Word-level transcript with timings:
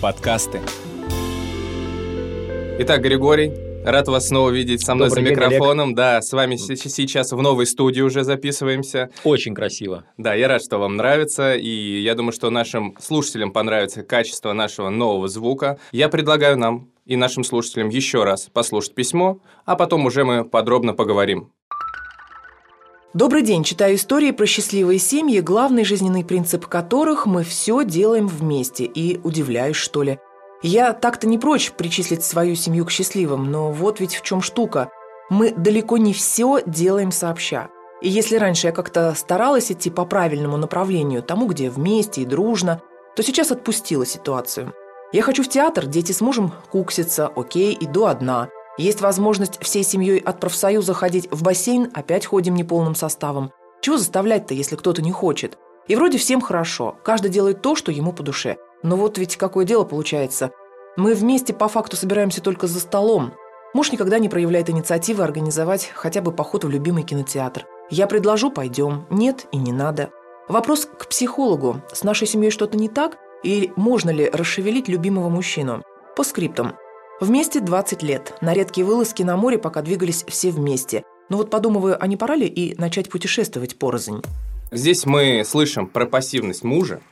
Подкасты. 0.00 0.60
Итак, 2.78 3.02
Григорий, 3.02 3.52
Рад 3.84 4.08
вас 4.08 4.28
снова 4.28 4.50
видеть 4.50 4.82
со 4.82 4.94
мной 4.94 5.08
Добрый 5.08 5.24
за 5.24 5.28
день, 5.30 5.38
микрофоном. 5.38 5.88
Олег. 5.88 5.96
Да, 5.96 6.20
с 6.20 6.32
вами 6.32 6.56
сейчас 6.56 7.32
в 7.32 7.40
новой 7.40 7.66
студии 7.66 8.02
уже 8.02 8.24
записываемся. 8.24 9.10
Очень 9.24 9.54
красиво. 9.54 10.04
Да, 10.18 10.34
я 10.34 10.48
рад, 10.48 10.62
что 10.62 10.78
вам 10.78 10.96
нравится, 10.96 11.54
и 11.54 12.00
я 12.00 12.14
думаю, 12.14 12.32
что 12.32 12.50
нашим 12.50 12.94
слушателям 13.00 13.52
понравится 13.52 14.02
качество 14.02 14.52
нашего 14.52 14.90
нового 14.90 15.28
звука. 15.28 15.78
Я 15.92 16.10
предлагаю 16.10 16.58
нам 16.58 16.90
и 17.06 17.16
нашим 17.16 17.42
слушателям 17.42 17.88
еще 17.88 18.24
раз 18.24 18.50
послушать 18.52 18.94
письмо, 18.94 19.40
а 19.64 19.76
потом 19.76 20.04
уже 20.04 20.24
мы 20.24 20.44
подробно 20.44 20.92
поговорим. 20.92 21.50
Добрый 23.12 23.42
день. 23.42 23.64
Читаю 23.64 23.96
истории 23.96 24.30
про 24.30 24.46
счастливые 24.46 25.00
семьи, 25.00 25.40
главный 25.40 25.82
жизненный 25.82 26.24
принцип 26.24 26.68
которых 26.68 27.26
мы 27.26 27.42
все 27.42 27.82
делаем 27.84 28.28
вместе. 28.28 28.84
И 28.84 29.18
удивляюсь, 29.24 29.74
что 29.74 30.04
ли. 30.04 30.20
Я 30.62 30.92
так-то 30.92 31.26
не 31.26 31.36
прочь 31.36 31.72
причислить 31.72 32.22
свою 32.22 32.54
семью 32.54 32.86
к 32.86 32.92
счастливым, 32.92 33.50
но 33.50 33.72
вот 33.72 33.98
ведь 33.98 34.14
в 34.14 34.22
чем 34.22 34.40
штука. 34.40 34.92
Мы 35.28 35.50
далеко 35.50 35.96
не 35.96 36.12
все 36.12 36.62
делаем 36.64 37.10
сообща. 37.10 37.68
И 38.00 38.08
если 38.08 38.36
раньше 38.36 38.68
я 38.68 38.72
как-то 38.72 39.12
старалась 39.16 39.72
идти 39.72 39.90
по 39.90 40.04
правильному 40.04 40.56
направлению, 40.56 41.24
тому, 41.24 41.48
где 41.48 41.68
вместе 41.68 42.22
и 42.22 42.26
дружно, 42.26 42.80
то 43.16 43.24
сейчас 43.24 43.50
отпустила 43.50 44.06
ситуацию. 44.06 44.72
Я 45.12 45.22
хочу 45.22 45.42
в 45.42 45.48
театр, 45.48 45.86
дети 45.86 46.12
с 46.12 46.20
мужем 46.20 46.52
куксятся, 46.70 47.26
окей, 47.26 47.76
иду 47.80 48.04
одна. 48.04 48.50
Есть 48.80 49.00
возможность 49.00 49.62
всей 49.62 49.84
семьей 49.84 50.18
от 50.18 50.40
профсоюза 50.40 50.94
ходить 50.94 51.28
в 51.30 51.42
бассейн, 51.42 51.90
опять 51.94 52.26
ходим 52.26 52.54
неполным 52.54 52.94
составом. 52.94 53.52
Чего 53.82 53.96
заставлять-то, 53.96 54.54
если 54.54 54.76
кто-то 54.76 55.02
не 55.02 55.12
хочет? 55.12 55.58
И 55.86 55.96
вроде 55.96 56.18
всем 56.18 56.40
хорошо, 56.40 56.96
каждый 57.04 57.30
делает 57.30 57.62
то, 57.62 57.76
что 57.76 57.92
ему 57.92 58.12
по 58.12 58.22
душе– 58.22 58.56
но 58.82 58.96
вот 58.96 59.18
ведь 59.18 59.36
какое 59.36 59.64
дело 59.64 59.84
получается. 59.84 60.50
Мы 60.96 61.14
вместе 61.14 61.52
по 61.52 61.68
факту 61.68 61.96
собираемся 61.96 62.42
только 62.42 62.66
за 62.66 62.80
столом. 62.80 63.32
Муж 63.74 63.92
никогда 63.92 64.18
не 64.18 64.28
проявляет 64.28 64.70
инициативы 64.70 65.22
организовать 65.22 65.90
хотя 65.94 66.20
бы 66.20 66.32
поход 66.32 66.64
в 66.64 66.70
любимый 66.70 67.04
кинотеатр. 67.04 67.66
Я 67.90 68.06
предложу– 68.06 68.50
пойдем. 68.52 69.06
Нет 69.10 69.46
и 69.52 69.56
не 69.56 69.72
надо. 69.72 70.10
Вопрос 70.48 70.86
к 70.86 71.06
психологу. 71.06 71.80
С 71.92 72.02
нашей 72.02 72.26
семьей 72.26 72.50
что-то 72.50 72.76
не 72.76 72.88
так? 72.88 73.18
И 73.44 73.72
можно 73.76 74.10
ли 74.10 74.28
расшевелить 74.28 74.88
любимого 74.88 75.28
мужчину? 75.28 75.82
По 76.16 76.24
скриптам. 76.24 76.74
Вместе 77.20 77.60
20 77.60 78.02
лет. 78.02 78.32
На 78.40 78.54
редкие 78.54 78.86
вылазки 78.86 79.22
на 79.22 79.36
море 79.36 79.58
пока 79.58 79.82
двигались 79.82 80.24
все 80.26 80.50
вместе. 80.50 81.02
Но 81.28 81.36
вот 81.36 81.50
подумываю, 81.50 82.02
а 82.02 82.06
не 82.06 82.16
пора 82.16 82.34
ли 82.34 82.46
и 82.46 82.74
начать 82.80 83.10
путешествовать 83.10 83.76
порознь? 83.76 84.22
Здесь 84.72 85.04
мы 85.04 85.42
слышим 85.44 85.86
про 85.86 86.06
пассивность 86.06 86.64
мужа, 86.64 87.02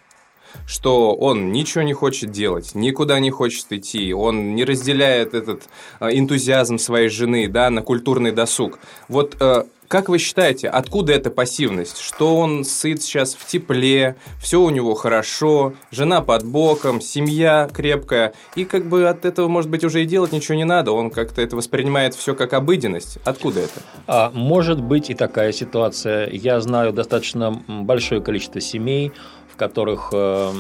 что 0.66 1.14
он 1.14 1.52
ничего 1.52 1.82
не 1.82 1.92
хочет 1.92 2.30
делать, 2.30 2.74
никуда 2.74 3.20
не 3.20 3.30
хочет 3.30 3.66
идти, 3.70 4.14
он 4.14 4.54
не 4.54 4.64
разделяет 4.64 5.34
этот 5.34 5.64
э, 6.00 6.08
энтузиазм 6.12 6.78
своей 6.78 7.10
жены 7.10 7.46
да, 7.46 7.68
на 7.68 7.82
культурный 7.82 8.32
досуг. 8.32 8.78
Вот 9.08 9.36
э, 9.40 9.64
как 9.88 10.10
вы 10.10 10.18
считаете, 10.18 10.68
откуда 10.68 11.14
эта 11.14 11.30
пассивность? 11.30 11.98
Что 11.98 12.36
он 12.36 12.64
сыт 12.64 13.02
сейчас 13.02 13.34
в 13.34 13.46
тепле, 13.46 14.16
все 14.40 14.60
у 14.60 14.70
него 14.70 14.94
хорошо, 14.94 15.72
жена 15.90 16.20
под 16.20 16.44
боком, 16.44 17.00
семья 17.00 17.68
крепкая, 17.72 18.34
и 18.54 18.64
как 18.64 18.86
бы 18.86 19.08
от 19.08 19.24
этого, 19.24 19.48
может 19.48 19.70
быть, 19.70 19.84
уже 19.84 20.02
и 20.02 20.06
делать 20.06 20.32
ничего 20.32 20.56
не 20.56 20.64
надо, 20.64 20.92
он 20.92 21.10
как-то 21.10 21.40
это 21.40 21.56
воспринимает 21.56 22.14
все 22.14 22.34
как 22.34 22.52
обыденность. 22.52 23.18
Откуда 23.24 23.60
это? 23.60 23.80
А, 24.06 24.30
может 24.34 24.82
быть 24.82 25.08
и 25.08 25.14
такая 25.14 25.52
ситуация. 25.52 26.28
Я 26.30 26.60
знаю 26.60 26.92
достаточно 26.92 27.62
большое 27.66 28.20
количество 28.20 28.60
семей, 28.60 29.12
которых 29.58 30.10
э, 30.12 30.52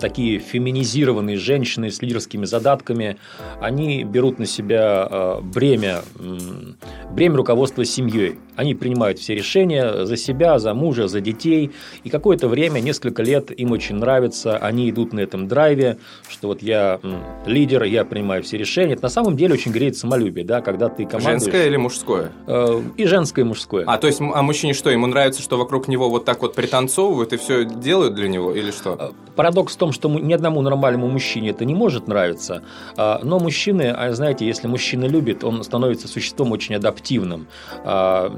такие 0.00 0.38
феминизированные 0.38 1.36
женщины 1.36 1.90
с 1.90 2.00
лидерскими 2.00 2.46
задатками, 2.46 3.18
они 3.60 4.04
берут 4.04 4.38
на 4.38 4.46
себя 4.46 5.06
э, 5.10 5.40
бремя, 5.42 6.02
э, 6.18 6.72
бремя 7.14 7.36
руководства 7.36 7.84
семьей. 7.84 8.38
Они 8.56 8.74
принимают 8.74 9.18
все 9.18 9.34
решения 9.34 10.04
за 10.04 10.16
себя, 10.16 10.58
за 10.58 10.74
мужа, 10.74 11.08
за 11.08 11.20
детей. 11.20 11.72
И 12.04 12.10
какое-то 12.10 12.48
время, 12.48 12.80
несколько 12.80 13.22
лет 13.22 13.50
им 13.58 13.72
очень 13.72 13.96
нравится, 13.96 14.56
они 14.56 14.88
идут 14.90 15.12
на 15.12 15.20
этом 15.20 15.46
драйве, 15.48 15.98
что 16.28 16.48
вот 16.48 16.62
я 16.62 17.00
лидер, 17.46 17.82
я 17.84 18.04
принимаю 18.04 18.42
все 18.42 18.56
решения. 18.56 18.94
Это 18.94 19.04
на 19.04 19.08
самом 19.08 19.36
деле 19.36 19.54
очень 19.54 19.72
греет 19.72 19.96
самолюбие, 19.96 20.44
да, 20.44 20.60
когда 20.60 20.88
ты 20.88 21.04
командуешь. 21.04 21.42
Женское 21.42 21.66
или 21.66 21.76
мужское? 21.76 22.32
Э, 22.46 22.80
и 22.96 23.04
женское, 23.04 23.42
и 23.42 23.44
мужское. 23.44 23.84
А, 23.86 23.98
то 23.98 24.06
есть, 24.06 24.20
а 24.20 24.42
мужчине 24.42 24.72
что, 24.72 24.90
ему 24.90 25.06
нравится, 25.06 25.42
что 25.42 25.58
вокруг 25.58 25.88
него 25.88 26.08
вот 26.08 26.24
так 26.24 26.42
вот 26.42 26.54
пританцовывают 26.54 27.32
и 27.32 27.36
все 27.36 27.64
делают? 27.64 28.14
для 28.14 28.28
него 28.28 28.52
или 28.52 28.70
что? 28.70 28.96
Э, 28.98 29.10
парадокс 29.36 29.74
в 29.74 29.76
том, 29.76 29.92
что 29.92 30.08
ни 30.08 30.32
одному 30.32 30.62
нормальному 30.62 31.08
мужчине 31.08 31.50
это 31.50 31.64
не 31.64 31.74
может 31.74 32.08
нравиться, 32.08 32.62
а, 32.96 33.20
но 33.22 33.38
мужчины, 33.38 33.90
а 33.90 34.12
знаете, 34.12 34.46
если 34.46 34.66
мужчина 34.68 35.04
любит, 35.04 35.44
он 35.44 35.62
становится 35.64 36.08
существом 36.08 36.52
очень 36.52 36.74
адаптивным. 36.74 37.46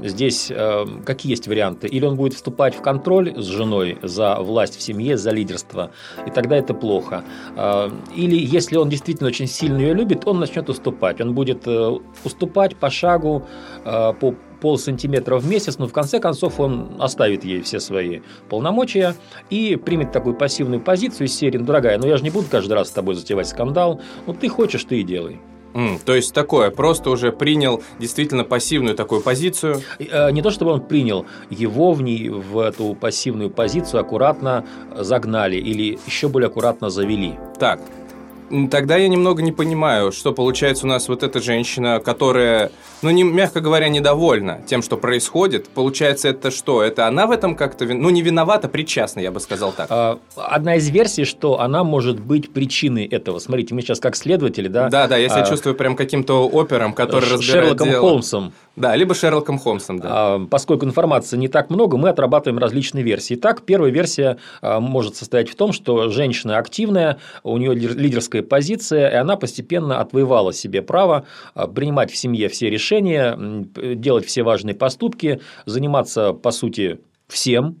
Здесь 0.07 0.47
э, 0.49 0.85
какие 1.05 1.31
есть 1.31 1.47
варианты? 1.47 1.87
Или 1.87 2.05
он 2.05 2.15
будет 2.15 2.33
вступать 2.33 2.75
в 2.75 2.81
контроль 2.81 3.33
с 3.35 3.45
женой 3.45 3.97
за 4.01 4.35
власть 4.35 4.77
в 4.77 4.81
семье, 4.81 5.17
за 5.17 5.31
лидерство, 5.31 5.91
и 6.25 6.31
тогда 6.31 6.57
это 6.57 6.73
плохо. 6.73 7.23
А, 7.55 7.91
или 8.15 8.35
если 8.35 8.77
он 8.77 8.89
действительно 8.89 9.27
очень 9.27 9.47
сильно 9.47 9.77
ее 9.77 9.93
любит, 9.93 10.27
он 10.27 10.39
начнет 10.39 10.69
уступать. 10.69 11.21
Он 11.21 11.33
будет 11.33 11.67
э, 11.67 11.97
уступать 12.23 12.75
по 12.75 12.89
шагу, 12.89 13.45
по 13.83 14.35
пол 14.59 14.77
сантиметра 14.77 15.37
в 15.37 15.47
месяц, 15.47 15.77
но 15.77 15.87
в 15.87 15.93
конце 15.93 16.19
концов 16.19 16.59
он 16.59 16.95
оставит 16.99 17.43
ей 17.43 17.61
все 17.61 17.79
свои 17.79 18.21
полномочия 18.49 19.15
и 19.49 19.75
примет 19.75 20.11
такую 20.11 20.35
пассивную 20.35 20.81
позицию 20.81 21.27
из 21.27 21.35
серии 21.35 21.57
«Ну, 21.57 21.65
«Дорогая, 21.65 21.97
ну 21.97 22.07
я 22.07 22.17
же 22.17 22.23
не 22.23 22.29
буду 22.29 22.47
каждый 22.49 22.73
раз 22.73 22.89
с 22.89 22.91
тобой 22.91 23.15
затевать 23.15 23.47
скандал, 23.47 24.01
ну 24.25 24.33
ты 24.33 24.49
хочешь, 24.49 24.83
ты 24.83 24.99
и 24.99 25.03
делай». 25.03 25.39
Mm, 25.73 25.99
то 26.03 26.15
есть 26.15 26.33
такое, 26.33 26.71
просто 26.71 27.09
уже 27.09 27.31
принял 27.31 27.83
действительно 27.99 28.43
пассивную 28.43 28.95
такую 28.95 29.21
позицию. 29.21 29.81
Э, 29.99 30.31
не 30.31 30.41
то 30.41 30.49
чтобы 30.49 30.71
он 30.71 30.81
принял, 30.81 31.25
его 31.49 31.93
в 31.93 32.01
ней 32.01 32.29
в 32.29 32.59
эту 32.59 32.95
пассивную 32.95 33.49
позицию 33.49 34.01
аккуратно 34.01 34.65
загнали 34.95 35.57
или 35.57 35.99
еще 36.05 36.29
более 36.29 36.47
аккуратно 36.47 36.89
завели. 36.89 37.35
Так, 37.59 37.81
Тогда 38.71 38.97
я 38.97 39.07
немного 39.07 39.41
не 39.41 39.51
понимаю, 39.51 40.11
что 40.11 40.31
получается 40.31 40.85
у 40.85 40.89
нас 40.89 41.09
вот 41.09 41.23
эта 41.23 41.41
женщина, 41.41 41.99
которая, 41.99 42.71
ну, 43.01 43.09
не, 43.09 43.23
мягко 43.23 43.59
говоря, 43.59 43.89
недовольна 43.89 44.61
тем, 44.67 44.81
что 44.81 44.97
происходит. 44.97 45.67
Получается, 45.69 46.29
это 46.29 46.51
что? 46.51 46.81
Это 46.81 47.07
она 47.07 47.27
в 47.27 47.31
этом 47.31 47.55
как-то, 47.55 47.85
ну, 47.85 48.09
не 48.09 48.21
виновата, 48.21 48.69
причастна, 48.69 49.19
я 49.19 49.31
бы 49.31 49.39
сказал 49.39 49.71
так. 49.71 49.87
А, 49.89 50.19
одна 50.35 50.75
из 50.75 50.89
версий, 50.89 51.25
что 51.25 51.59
она 51.59 51.83
может 51.83 52.19
быть 52.19 52.53
причиной 52.53 53.05
этого. 53.05 53.39
Смотрите, 53.39 53.73
мы 53.73 53.81
сейчас 53.81 53.99
как 53.99 54.15
следователи, 54.15 54.67
да? 54.67 54.89
Да, 54.89 55.07
да, 55.07 55.17
я 55.17 55.29
себя 55.29 55.43
а, 55.43 55.47
чувствую 55.47 55.75
прям 55.75 55.95
каким-то 55.95 56.47
опером, 56.47 56.93
который 56.93 57.29
разбирает 57.29 57.65
Шерлоком 57.65 57.89
дело. 57.89 58.01
Холмсом. 58.01 58.53
Да, 58.77 58.95
либо 58.95 59.15
Шерлоком 59.15 59.57
Холмсом, 59.57 59.99
да. 59.99 60.07
А, 60.09 60.45
поскольку 60.45 60.85
информации 60.85 61.35
не 61.35 61.47
так 61.47 61.69
много, 61.69 61.97
мы 61.97 62.09
отрабатываем 62.09 62.59
различные 62.59 63.03
версии. 63.03 63.33
Итак, 63.33 63.63
первая 63.63 63.91
версия 63.91 64.37
а, 64.61 64.79
может 64.79 65.15
состоять 65.15 65.49
в 65.49 65.55
том, 65.55 65.73
что 65.73 66.09
женщина 66.09 66.59
активная, 66.59 67.17
у 67.43 67.57
нее 67.57 67.73
лидерская 67.73 68.36
позиция, 68.43 69.09
и 69.09 69.15
она 69.15 69.35
постепенно 69.35 69.99
отвоевала 69.99 70.53
себе 70.53 70.81
право 70.81 71.25
а, 71.53 71.67
принимать 71.67 72.11
в 72.11 72.17
семье 72.17 72.49
все 72.49 72.69
решения, 72.69 73.37
делать 73.95 74.25
все 74.25 74.43
важные 74.43 74.75
поступки, 74.75 75.41
заниматься, 75.65 76.33
по 76.33 76.51
сути, 76.51 76.99
всем, 77.27 77.77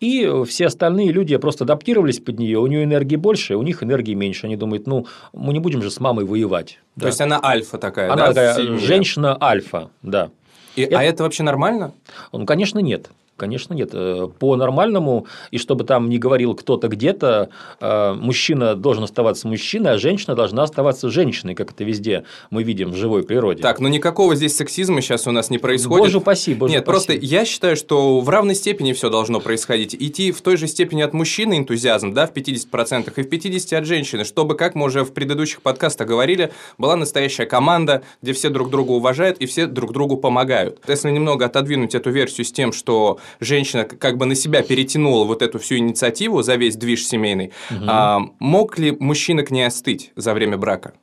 и 0.00 0.44
все 0.46 0.66
остальные 0.66 1.12
люди 1.12 1.36
просто 1.36 1.64
адаптировались 1.64 2.20
под 2.20 2.38
нее, 2.38 2.58
у 2.58 2.66
нее 2.66 2.84
энергии 2.84 3.16
больше, 3.16 3.56
у 3.56 3.62
них 3.62 3.82
энергии 3.82 4.14
меньше. 4.14 4.46
Они 4.46 4.56
думают, 4.56 4.86
ну, 4.86 5.06
мы 5.34 5.52
не 5.52 5.60
будем 5.60 5.82
же 5.82 5.90
с 5.90 6.00
мамой 6.00 6.24
воевать. 6.24 6.78
То 6.94 7.02
да. 7.02 7.06
есть 7.08 7.20
она 7.20 7.38
альфа 7.42 7.76
такая, 7.76 8.10
она 8.10 8.32
да? 8.32 8.54
такая 8.54 8.78
женщина 8.78 9.36
альфа, 9.40 9.90
да. 10.02 10.30
И, 10.74 10.84
а 10.84 10.86
это... 10.86 10.98
А 10.98 11.02
это 11.04 11.22
вообще 11.24 11.42
нормально? 11.42 11.92
Ну, 12.32 12.46
конечно, 12.46 12.78
нет. 12.78 13.10
Конечно, 13.40 13.72
нет. 13.72 13.90
Э, 13.94 14.28
по 14.38 14.54
нормальному, 14.54 15.26
и 15.50 15.56
чтобы 15.56 15.84
там 15.84 16.10
не 16.10 16.18
говорил 16.18 16.54
кто-то 16.54 16.88
где-то, 16.88 17.48
э, 17.80 18.12
мужчина 18.12 18.74
должен 18.74 19.04
оставаться 19.04 19.48
мужчиной, 19.48 19.92
а 19.92 19.98
женщина 19.98 20.34
должна 20.34 20.62
оставаться 20.62 21.08
женщиной, 21.08 21.54
как 21.54 21.70
это 21.70 21.82
везде 21.82 22.24
мы 22.50 22.64
видим 22.64 22.90
в 22.90 22.96
живой 22.96 23.22
природе. 23.22 23.62
Так, 23.62 23.80
но 23.80 23.88
никакого 23.88 24.34
здесь 24.34 24.54
сексизма 24.54 25.00
сейчас 25.00 25.26
у 25.26 25.30
нас 25.30 25.48
не 25.48 25.56
происходит. 25.56 26.04
Боже 26.04 26.18
упаси, 26.18 26.52
боже 26.52 26.74
Нет, 26.74 26.82
упаси. 26.82 27.06
просто 27.06 27.12
я 27.14 27.46
считаю, 27.46 27.76
что 27.76 28.20
в 28.20 28.28
равной 28.28 28.54
степени 28.54 28.92
все 28.92 29.08
должно 29.08 29.40
происходить. 29.40 29.94
Идти 29.94 30.32
в 30.32 30.42
той 30.42 30.58
же 30.58 30.66
степени 30.66 31.00
от 31.00 31.14
мужчины 31.14 31.56
энтузиазм, 31.56 32.12
да, 32.12 32.26
в 32.26 32.34
50%, 32.34 33.10
и 33.16 33.22
в 33.22 33.26
50% 33.26 33.74
от 33.74 33.86
женщины, 33.86 34.24
чтобы, 34.24 34.54
как 34.54 34.74
мы 34.74 34.84
уже 34.84 35.02
в 35.02 35.14
предыдущих 35.14 35.62
подкастах 35.62 36.06
говорили, 36.06 36.52
была 36.76 36.96
настоящая 36.96 37.46
команда, 37.46 38.02
где 38.20 38.34
все 38.34 38.50
друг 38.50 38.68
друга 38.68 38.90
уважают 38.90 39.38
и 39.38 39.46
все 39.46 39.66
друг 39.66 39.94
другу 39.94 40.18
помогают. 40.18 40.78
Если 40.86 41.10
немного 41.10 41.46
отодвинуть 41.46 41.94
эту 41.94 42.10
версию 42.10 42.44
с 42.44 42.52
тем, 42.52 42.74
что 42.74 43.18
женщина 43.38 43.84
как 43.84 44.16
бы 44.16 44.26
на 44.26 44.34
себя 44.34 44.62
перетянула 44.62 45.24
вот 45.24 45.42
эту 45.42 45.58
всю 45.58 45.76
инициативу 45.76 46.42
за 46.42 46.56
весь 46.56 46.76
движ 46.76 47.06
семейный, 47.06 47.52
угу. 47.70 47.84
а, 47.86 48.20
мог 48.38 48.78
ли 48.78 48.96
мужчина 48.98 49.42
к 49.42 49.50
ней 49.50 49.64
остыть 49.64 50.12
за 50.16 50.34
время 50.34 50.56
брака? 50.56 50.94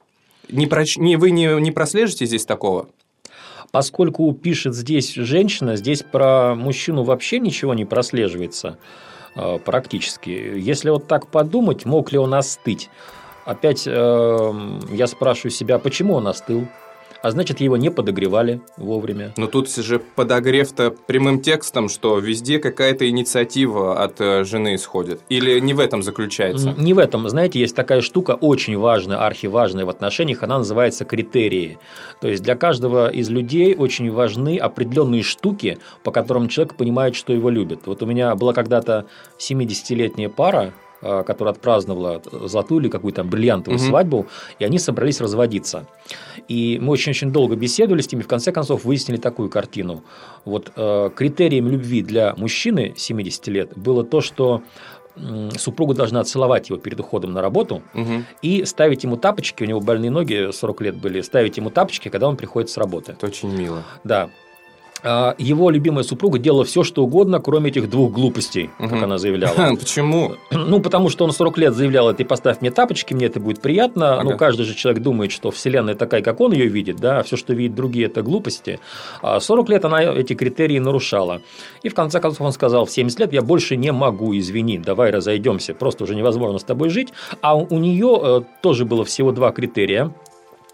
Не 0.49 0.67
проч... 0.67 0.97
не, 0.97 1.15
вы 1.17 1.31
не, 1.31 1.59
не 1.61 1.71
прослежите 1.71 2.25
здесь 2.25 2.45
такого? 2.45 2.87
Поскольку 3.71 4.31
пишет 4.33 4.75
здесь 4.75 5.13
женщина, 5.13 5.75
здесь 5.75 6.03
про 6.03 6.55
мужчину 6.55 7.03
вообще 7.03 7.39
ничего 7.39 7.73
не 7.73 7.85
прослеживается 7.85 8.77
а, 9.35 9.57
практически. 9.59 10.29
Если 10.29 10.89
вот 10.89 11.07
так 11.07 11.27
подумать, 11.27 11.85
мог 11.85 12.11
ли 12.11 12.17
он 12.17 12.33
остыть? 12.33 12.89
Опять 13.45 13.83
э, 13.87 14.53
я 14.91 15.07
спрашиваю 15.07 15.51
себя, 15.51 15.79
почему 15.79 16.15
он 16.15 16.27
остыл? 16.27 16.67
А 17.21 17.31
значит, 17.31 17.59
его 17.59 17.77
не 17.77 17.89
подогревали 17.89 18.61
вовремя. 18.77 19.33
Но 19.37 19.47
тут 19.47 19.73
же 19.73 19.99
подогрев-то 19.99 20.91
прямым 20.91 21.41
текстом, 21.41 21.89
что 21.89 22.19
везде 22.19 22.59
какая-то 22.59 23.09
инициатива 23.09 24.03
от 24.03 24.19
э, 24.21 24.43
жены 24.43 24.75
исходит. 24.75 25.21
Или 25.29 25.59
не 25.59 25.73
в 25.73 25.79
этом 25.79 26.03
заключается? 26.03 26.73
Не 26.77 26.93
в 26.93 26.99
этом. 26.99 27.27
Знаете, 27.29 27.59
есть 27.59 27.75
такая 27.75 28.01
штука 28.01 28.31
очень 28.31 28.77
важная, 28.77 29.25
архиважная 29.25 29.85
в 29.85 29.89
отношениях, 29.89 30.43
она 30.43 30.59
называется 30.59 31.05
критерии. 31.05 31.79
То 32.21 32.27
есть, 32.27 32.43
для 32.43 32.55
каждого 32.55 33.09
из 33.09 33.29
людей 33.29 33.75
очень 33.75 34.11
важны 34.11 34.57
определенные 34.57 35.23
штуки, 35.23 35.77
по 36.03 36.11
которым 36.11 36.49
человек 36.49 36.75
понимает, 36.75 37.15
что 37.15 37.33
его 37.33 37.49
любит. 37.49 37.81
Вот 37.85 38.01
у 38.01 38.05
меня 38.05 38.35
была 38.35 38.53
когда-то 38.53 39.05
70-летняя 39.39 40.29
пара, 40.29 40.73
которая 41.01 41.53
отпраздновала 41.53 42.21
золотую 42.31 42.81
или 42.81 42.89
какую-то 42.89 43.23
бриллиантовую 43.23 43.79
угу. 43.79 43.87
свадьбу, 43.87 44.27
и 44.59 44.65
они 44.65 44.79
собрались 44.79 45.21
разводиться. 45.21 45.85
И 46.47 46.79
мы 46.81 46.93
очень-очень 46.93 47.31
долго 47.31 47.55
беседовали 47.55 48.01
с 48.01 48.11
ними, 48.11 48.21
в 48.21 48.27
конце 48.27 48.51
концов 48.51 48.85
выяснили 48.85 49.17
такую 49.17 49.49
картину. 49.49 50.03
Вот 50.45 50.71
э, 50.75 51.09
критерием 51.15 51.67
любви 51.67 52.01
для 52.01 52.33
мужчины 52.35 52.93
70 52.95 53.47
лет 53.47 53.71
было 53.75 54.03
то, 54.03 54.21
что 54.21 54.63
супруга 55.57 55.93
должна 55.93 56.23
целовать 56.23 56.69
его 56.69 56.79
перед 56.79 56.99
уходом 56.99 57.33
на 57.33 57.41
работу 57.41 57.81
угу. 57.93 58.23
и 58.41 58.65
ставить 58.65 59.03
ему 59.03 59.17
тапочки, 59.17 59.63
у 59.63 59.65
него 59.65 59.79
больные 59.79 60.11
ноги 60.11 60.51
40 60.51 60.81
лет 60.81 60.95
были, 60.95 61.21
ставить 61.21 61.57
ему 61.57 61.69
тапочки, 61.69 62.09
когда 62.09 62.27
он 62.27 62.37
приходит 62.37 62.69
с 62.69 62.77
работы. 62.77 63.13
Это 63.13 63.25
очень 63.25 63.49
мило. 63.55 63.83
Да. 64.03 64.29
А, 65.03 65.35
его 65.37 65.69
любимая 65.69 66.03
супруга 66.03 66.39
делала 66.39 66.63
все, 66.63 66.83
что 66.83 67.03
угодно, 67.03 67.39
кроме 67.39 67.69
этих 67.69 67.89
двух 67.89 68.11
глупостей, 68.11 68.69
угу. 68.79 68.89
как 68.89 69.03
она 69.03 69.17
заявляла. 69.17 69.75
Почему? 69.79 70.33
Ну, 70.67 70.81
потому 70.81 71.09
что 71.09 71.23
он 71.23 71.31
40 71.31 71.57
лет 71.59 71.73
заявлял, 71.75 72.13
ты 72.13 72.25
поставь 72.25 72.59
мне 72.59 72.71
тапочки, 72.71 73.13
мне 73.13 73.27
это 73.27 73.39
будет 73.39 73.61
приятно. 73.61 74.15
Ага. 74.15 74.23
Ну, 74.23 74.37
каждый 74.37 74.65
же 74.65 74.75
человек 74.75 75.01
думает, 75.01 75.31
что 75.31 75.49
Вселенная 75.49 75.95
такая, 75.95 76.21
как 76.21 76.41
он 76.41 76.51
ее 76.51 76.67
видит, 76.67 76.97
да, 76.97 77.23
все, 77.23 77.37
что 77.37 77.53
видят 77.53 77.75
другие, 77.75 78.07
это 78.07 78.21
глупости. 78.21 78.79
А 79.21 79.39
40 79.39 79.69
лет 79.69 79.85
она 79.85 80.03
эти 80.03 80.33
критерии 80.33 80.79
нарушала. 80.79 81.41
И 81.83 81.89
в 81.89 81.95
конце 81.95 82.19
концов 82.19 82.41
он 82.41 82.51
сказал, 82.51 82.85
в 82.85 82.91
70 82.91 83.19
лет 83.19 83.33
я 83.33 83.41
больше 83.41 83.77
не 83.77 83.91
могу, 83.91 84.37
извини, 84.37 84.77
давай 84.77 85.11
разойдемся, 85.11 85.73
просто 85.73 86.03
уже 86.03 86.15
невозможно 86.15 86.59
с 86.59 86.63
тобой 86.63 86.89
жить. 86.89 87.13
А 87.41 87.55
у 87.55 87.77
нее 87.77 88.19
э, 88.21 88.41
тоже 88.61 88.83
было 88.83 89.05
всего 89.05 89.31
два 89.31 89.51
критерия. 89.51 90.11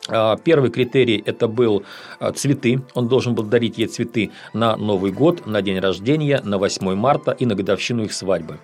А, 0.09 0.35
первый 0.37 0.69
критерий– 0.69 1.23
это 1.25 1.47
был 1.47 1.83
а, 2.19 2.31
цветы. 2.33 2.81
Он 2.93 3.07
должен 3.07 3.35
был 3.35 3.43
дарить 3.43 3.77
ей 3.77 3.87
цветы 3.87 4.31
на 4.53 4.75
Новый 4.75 5.11
год, 5.11 5.45
на 5.47 5.61
день 5.61 5.79
рождения, 5.79 6.41
на 6.43 6.57
8 6.57 6.95
марта 6.95 7.31
и 7.31 7.45
на 7.45 7.55
годовщину 7.55 8.03
их 8.03 8.13
свадьбы. 8.13 8.59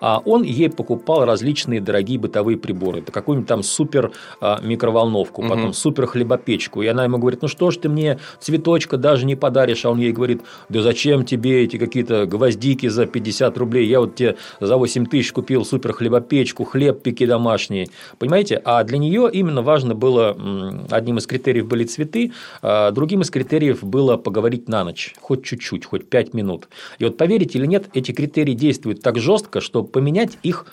А 0.00 0.22
он 0.24 0.44
ей 0.44 0.70
покупал 0.70 1.24
различные 1.24 1.80
дорогие 1.80 2.18
бытовые 2.18 2.56
приборы. 2.56 3.00
Это 3.00 3.10
какую-нибудь 3.10 3.48
там 3.48 3.62
супер 3.64 4.12
а, 4.40 4.60
микроволновку, 4.62 5.42
потом 5.42 5.66
угу. 5.66 5.72
супер 5.72 6.06
хлебопечку. 6.06 6.82
И 6.82 6.86
она 6.86 7.04
ему 7.04 7.18
говорит, 7.18 7.42
ну 7.42 7.48
что 7.48 7.70
ж 7.72 7.76
ты 7.76 7.88
мне 7.88 8.20
цветочка 8.38 8.96
даже 8.96 9.26
не 9.26 9.34
подаришь? 9.34 9.84
А 9.84 9.90
он 9.90 9.98
ей 9.98 10.12
говорит, 10.12 10.42
да 10.68 10.80
зачем 10.80 11.24
тебе 11.24 11.64
эти 11.64 11.76
какие-то 11.76 12.26
гвоздики 12.26 12.88
за 12.88 13.06
50 13.06 13.58
рублей? 13.58 13.88
Я 13.88 13.98
вот 13.98 14.14
тебе 14.14 14.36
за 14.60 14.76
8 14.76 15.06
тысяч 15.06 15.32
купил 15.32 15.64
супер 15.64 15.92
хлебопечку, 15.92 16.64
хлеб 16.64 17.02
пеки 17.02 17.26
домашний. 17.26 17.90
Понимаете? 18.18 18.62
А 18.64 18.84
для 18.84 18.98
нее 18.98 19.28
именно 19.32 19.62
важно 19.62 19.96
было 19.96 20.36
Одним 20.90 21.18
из 21.18 21.26
критериев 21.26 21.66
были 21.66 21.84
цветы, 21.84 22.32
а 22.62 22.90
другим 22.90 23.22
из 23.22 23.30
критериев 23.30 23.82
было 23.82 24.16
поговорить 24.16 24.68
на 24.68 24.84
ночь, 24.84 25.14
хоть 25.20 25.44
чуть-чуть, 25.44 25.84
хоть 25.84 26.08
пять 26.08 26.34
минут. 26.34 26.68
И 26.98 27.04
вот 27.04 27.16
поверите 27.16 27.58
или 27.58 27.66
нет, 27.66 27.88
эти 27.94 28.12
критерии 28.12 28.54
действуют 28.54 29.02
так 29.02 29.18
жестко, 29.18 29.60
что 29.60 29.82
поменять 29.82 30.38
их 30.42 30.66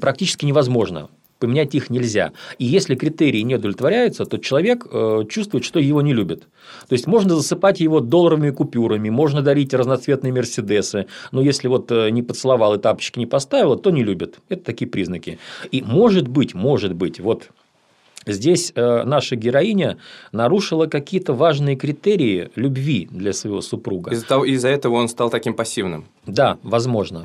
практически 0.00 0.44
невозможно 0.44 1.08
поменять 1.42 1.74
их 1.74 1.90
нельзя. 1.90 2.30
И 2.58 2.64
если 2.64 2.94
критерии 2.94 3.40
не 3.40 3.56
удовлетворяются, 3.56 4.24
то 4.26 4.38
человек 4.38 4.86
э, 4.88 5.24
чувствует, 5.28 5.64
что 5.64 5.80
его 5.80 6.00
не 6.00 6.14
любят. 6.14 6.42
То 6.88 6.92
есть 6.92 7.08
можно 7.08 7.34
засыпать 7.34 7.80
его 7.80 7.98
долларовыми 7.98 8.50
купюрами, 8.50 9.10
можно 9.10 9.42
дарить 9.42 9.74
разноцветные 9.74 10.32
мерседесы, 10.32 11.06
но 11.32 11.42
если 11.42 11.66
вот 11.66 11.90
э, 11.90 12.10
не 12.10 12.22
поцеловал 12.22 12.74
и 12.74 12.78
тапочки 12.78 13.18
не 13.18 13.26
поставил, 13.26 13.74
то 13.74 13.90
не 13.90 14.04
любят. 14.04 14.38
Это 14.48 14.62
такие 14.62 14.88
признаки. 14.88 15.40
И 15.72 15.82
может 15.82 16.28
быть, 16.28 16.54
может 16.54 16.94
быть, 16.94 17.18
вот 17.18 17.50
Здесь 18.26 18.72
э, 18.74 19.02
наша 19.04 19.36
героиня 19.36 19.98
нарушила 20.32 20.86
какие-то 20.86 21.32
важные 21.32 21.76
критерии 21.76 22.50
любви 22.54 23.08
для 23.10 23.32
своего 23.32 23.60
супруга. 23.60 24.12
Из-за, 24.12 24.26
того, 24.26 24.44
из-за 24.44 24.68
этого 24.68 24.94
он 24.94 25.08
стал 25.08 25.30
таким 25.30 25.54
пассивным. 25.54 26.06
Да, 26.26 26.58
возможно. 26.62 27.24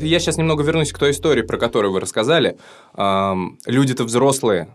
Я 0.00 0.18
сейчас 0.18 0.38
немного 0.38 0.62
вернусь 0.62 0.92
к 0.92 0.98
той 0.98 1.10
истории, 1.10 1.42
про 1.42 1.58
которую 1.58 1.92
вы 1.92 2.00
рассказали. 2.00 2.56
Эм, 2.96 3.58
люди-то 3.66 4.04
взрослые, 4.04 4.68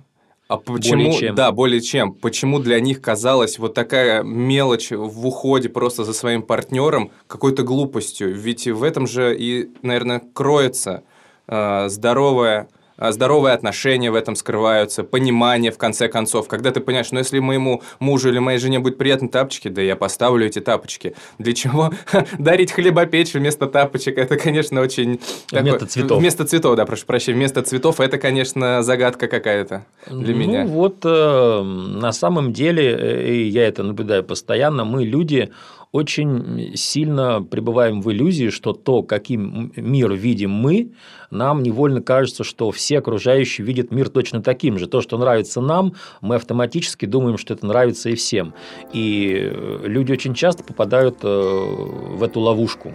а 0.47 0.57
почему, 0.57 1.05
более 1.05 1.19
чем. 1.19 1.35
да, 1.35 1.51
более 1.51 1.81
чем, 1.81 2.13
почему 2.13 2.59
для 2.59 2.79
них 2.79 3.01
казалась 3.01 3.57
вот 3.57 3.73
такая 3.73 4.21
мелочь 4.21 4.91
в 4.91 5.25
уходе 5.25 5.69
просто 5.69 6.03
за 6.03 6.13
своим 6.13 6.43
партнером 6.43 7.11
какой-то 7.27 7.63
глупостью? 7.63 8.35
Ведь 8.35 8.67
в 8.67 8.83
этом 8.83 9.07
же 9.07 9.35
и, 9.35 9.71
наверное, 9.81 10.21
кроется 10.33 11.03
э, 11.47 11.89
здоровая 11.89 12.69
здоровые 12.97 13.53
отношения 13.53 14.11
в 14.11 14.15
этом 14.15 14.35
скрываются, 14.35 15.03
понимание, 15.03 15.71
в 15.71 15.77
конце 15.77 16.07
концов. 16.07 16.47
Когда 16.47 16.71
ты 16.71 16.79
понимаешь, 16.79 17.11
ну, 17.11 17.19
если 17.19 17.39
моему 17.39 17.81
мужу 17.99 18.29
или 18.29 18.39
моей 18.39 18.59
жене 18.59 18.79
будет 18.79 18.97
приятно 18.97 19.29
тапочки, 19.29 19.67
да 19.67 19.81
я 19.81 19.95
поставлю 19.95 20.45
эти 20.45 20.59
тапочки. 20.59 21.15
Для 21.39 21.53
чего 21.53 21.91
дарить 22.39 22.71
хлебопечь 22.71 23.33
вместо 23.33 23.67
тапочек? 23.67 24.17
Это, 24.17 24.37
конечно, 24.37 24.81
очень... 24.81 25.19
Вместо 25.51 25.71
такой... 25.71 25.87
цветов. 25.87 26.19
Вместо 26.19 26.45
цветов, 26.45 26.75
да, 26.75 26.85
прошу 26.85 27.05
прощения. 27.05 27.37
Вместо 27.37 27.61
цветов 27.61 27.99
это, 27.99 28.17
конечно, 28.17 28.81
загадка 28.83 29.27
какая-то 29.27 29.85
для 30.07 30.33
ну, 30.33 30.39
меня. 30.39 30.63
Ну, 30.63 30.71
вот 30.71 30.97
э, 31.03 31.61
на 31.61 32.11
самом 32.11 32.53
деле, 32.53 32.95
э, 32.97 33.33
и 33.33 33.47
я 33.47 33.67
это 33.67 33.83
наблюдаю 33.83 34.23
постоянно, 34.23 34.85
мы 34.85 35.05
люди 35.05 35.51
очень 35.95 36.73
сильно 36.75 37.41
пребываем 37.41 38.01
в 38.01 38.11
иллюзии, 38.11 38.49
что 38.49 38.73
то, 38.73 39.01
каким 39.01 39.71
мир 39.77 40.11
видим 40.11 40.51
мы, 40.51 40.91
нам 41.31 41.63
невольно 41.63 42.01
кажется, 42.01 42.43
что 42.43 42.69
все 42.71 42.99
окружающие 42.99 43.65
видят 43.65 43.91
мир 43.91 44.09
точно 44.09 44.43
таким 44.43 44.77
же. 44.77 44.87
То, 44.87 44.99
что 44.99 45.17
нравится 45.17 45.61
нам, 45.61 45.93
мы 46.19 46.35
автоматически 46.35 47.05
думаем, 47.05 47.37
что 47.37 47.53
это 47.53 47.65
нравится 47.65 48.09
и 48.09 48.15
всем. 48.15 48.53
И 48.91 49.37
э, 49.39 49.83
люди 49.85 50.11
очень 50.11 50.33
часто 50.33 50.65
попадают 50.65 51.19
э, 51.23 51.27
в 51.27 52.21
эту 52.21 52.41
ловушку. 52.41 52.91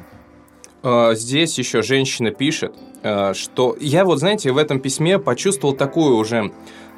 А, 0.82 1.14
здесь 1.14 1.58
еще 1.58 1.80
женщина 1.80 2.32
пишет, 2.32 2.74
что 3.02 3.76
я 3.80 4.04
вот, 4.04 4.18
знаете, 4.18 4.52
в 4.52 4.58
этом 4.58 4.80
письме 4.80 5.18
почувствовал 5.18 5.74
такую 5.74 6.16
уже 6.16 6.52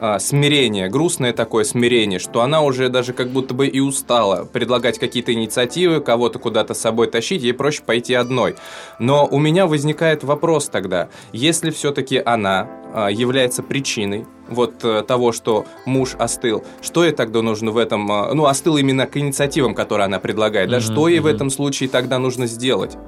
а, 0.05 0.19
смирение, 0.19 0.89
грустное 0.89 1.33
такое 1.33 1.63
смирение, 1.63 2.19
что 2.19 2.41
она 2.41 2.63
уже 2.63 2.89
даже 2.89 3.13
как 3.13 3.29
будто 3.29 3.55
бы 3.55 3.69
и 3.69 3.79
устала 3.79 4.45
предлагать 4.45 4.99
какие-то 4.99 5.33
инициативы, 5.33 6.01
кого-то 6.01 6.41
куда-то 6.41 6.75
с 6.75 6.81
собой 6.81 7.07
тащить, 7.07 7.45
ей 7.45 7.53
проще 7.55 7.85
пойти 7.85 8.15
одной. 8.15 8.57
Но 8.99 9.29
у 9.31 9.39
меня 9.39 9.69
возникает 9.69 10.25
вопрос 10.25 10.67
тогда, 10.67 11.09
если 11.33 11.71
все-таки 11.71 12.19
она 12.19 12.69
а, 12.93 13.13
является 13.13 13.63
причиной 13.63 14.27
вот 14.49 14.85
э, 14.85 15.05
того, 15.07 15.31
что 15.31 15.67
муж 15.87 16.17
остыл, 16.19 16.65
что 16.83 17.05
ей 17.05 17.13
тогда 17.13 17.41
нужно 17.41 17.71
в 17.71 17.79
этом, 17.79 18.11
а, 18.11 18.35
ну, 18.35 18.47
остыл 18.47 18.79
именно 18.79 19.07
к 19.07 19.17
инициативам, 19.17 19.73
которые 19.73 20.07
она 20.07 20.19
предлагает, 20.19 20.69
да, 20.69 20.79
mm-hmm, 20.79 20.93
что 20.93 21.07
ей 21.07 21.19
mm-hmm. 21.19 21.23
в 21.23 21.27
этом 21.27 21.49
случае 21.49 21.89
тогда 21.89 22.19
нужно 22.19 22.49
сделать? 22.49 22.99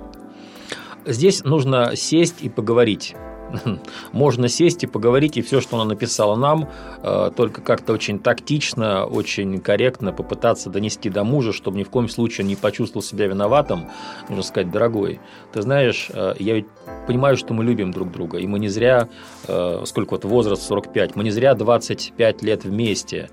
Здесь 1.06 1.44
нужно 1.44 1.96
сесть 1.96 2.36
и 2.40 2.48
поговорить 2.48 3.14
можно 4.12 4.48
сесть 4.48 4.84
и 4.84 4.86
поговорить, 4.86 5.36
и 5.36 5.42
все, 5.42 5.60
что 5.60 5.76
она 5.76 5.84
написала 5.84 6.36
нам, 6.36 6.68
э, 7.02 7.30
только 7.36 7.60
как-то 7.60 7.92
очень 7.92 8.18
тактично, 8.18 9.04
очень 9.04 9.60
корректно 9.60 10.12
попытаться 10.12 10.70
донести 10.70 11.10
до 11.10 11.24
мужа, 11.24 11.52
чтобы 11.52 11.78
ни 11.78 11.84
в 11.84 11.90
коем 11.90 12.08
случае 12.08 12.46
не 12.46 12.56
почувствовал 12.56 13.02
себя 13.02 13.26
виноватым, 13.26 13.90
нужно 14.28 14.42
сказать, 14.42 14.70
дорогой, 14.70 15.20
ты 15.52 15.62
знаешь, 15.62 16.08
э, 16.12 16.34
я 16.38 16.54
ведь 16.54 16.66
понимаю, 17.06 17.36
что 17.36 17.54
мы 17.54 17.64
любим 17.64 17.92
друг 17.92 18.10
друга, 18.10 18.38
и 18.38 18.46
мы 18.46 18.58
не 18.58 18.68
зря, 18.68 19.08
э, 19.46 19.82
сколько 19.84 20.12
вот 20.12 20.24
возраст 20.24 20.62
45, 20.62 21.16
мы 21.16 21.24
не 21.24 21.30
зря 21.30 21.54
25 21.54 22.42
лет 22.42 22.64
вместе, 22.64 23.30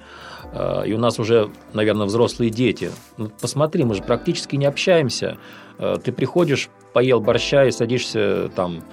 и 0.86 0.92
у 0.92 0.98
нас 0.98 1.18
уже, 1.18 1.50
наверное, 1.72 2.08
взрослые 2.08 2.50
дети. 2.50 2.92
Ну, 3.16 3.32
посмотри, 3.40 3.86
мы 3.86 3.96
же 3.96 4.04
практически 4.04 4.58
не 4.58 4.66
общаемся. 4.66 5.38
Ты 5.78 6.12
приходишь, 6.12 6.70
поел 6.94 7.22
борща 7.22 7.66
и 7.66 7.72
садишься 7.72 8.50
там 8.56 8.84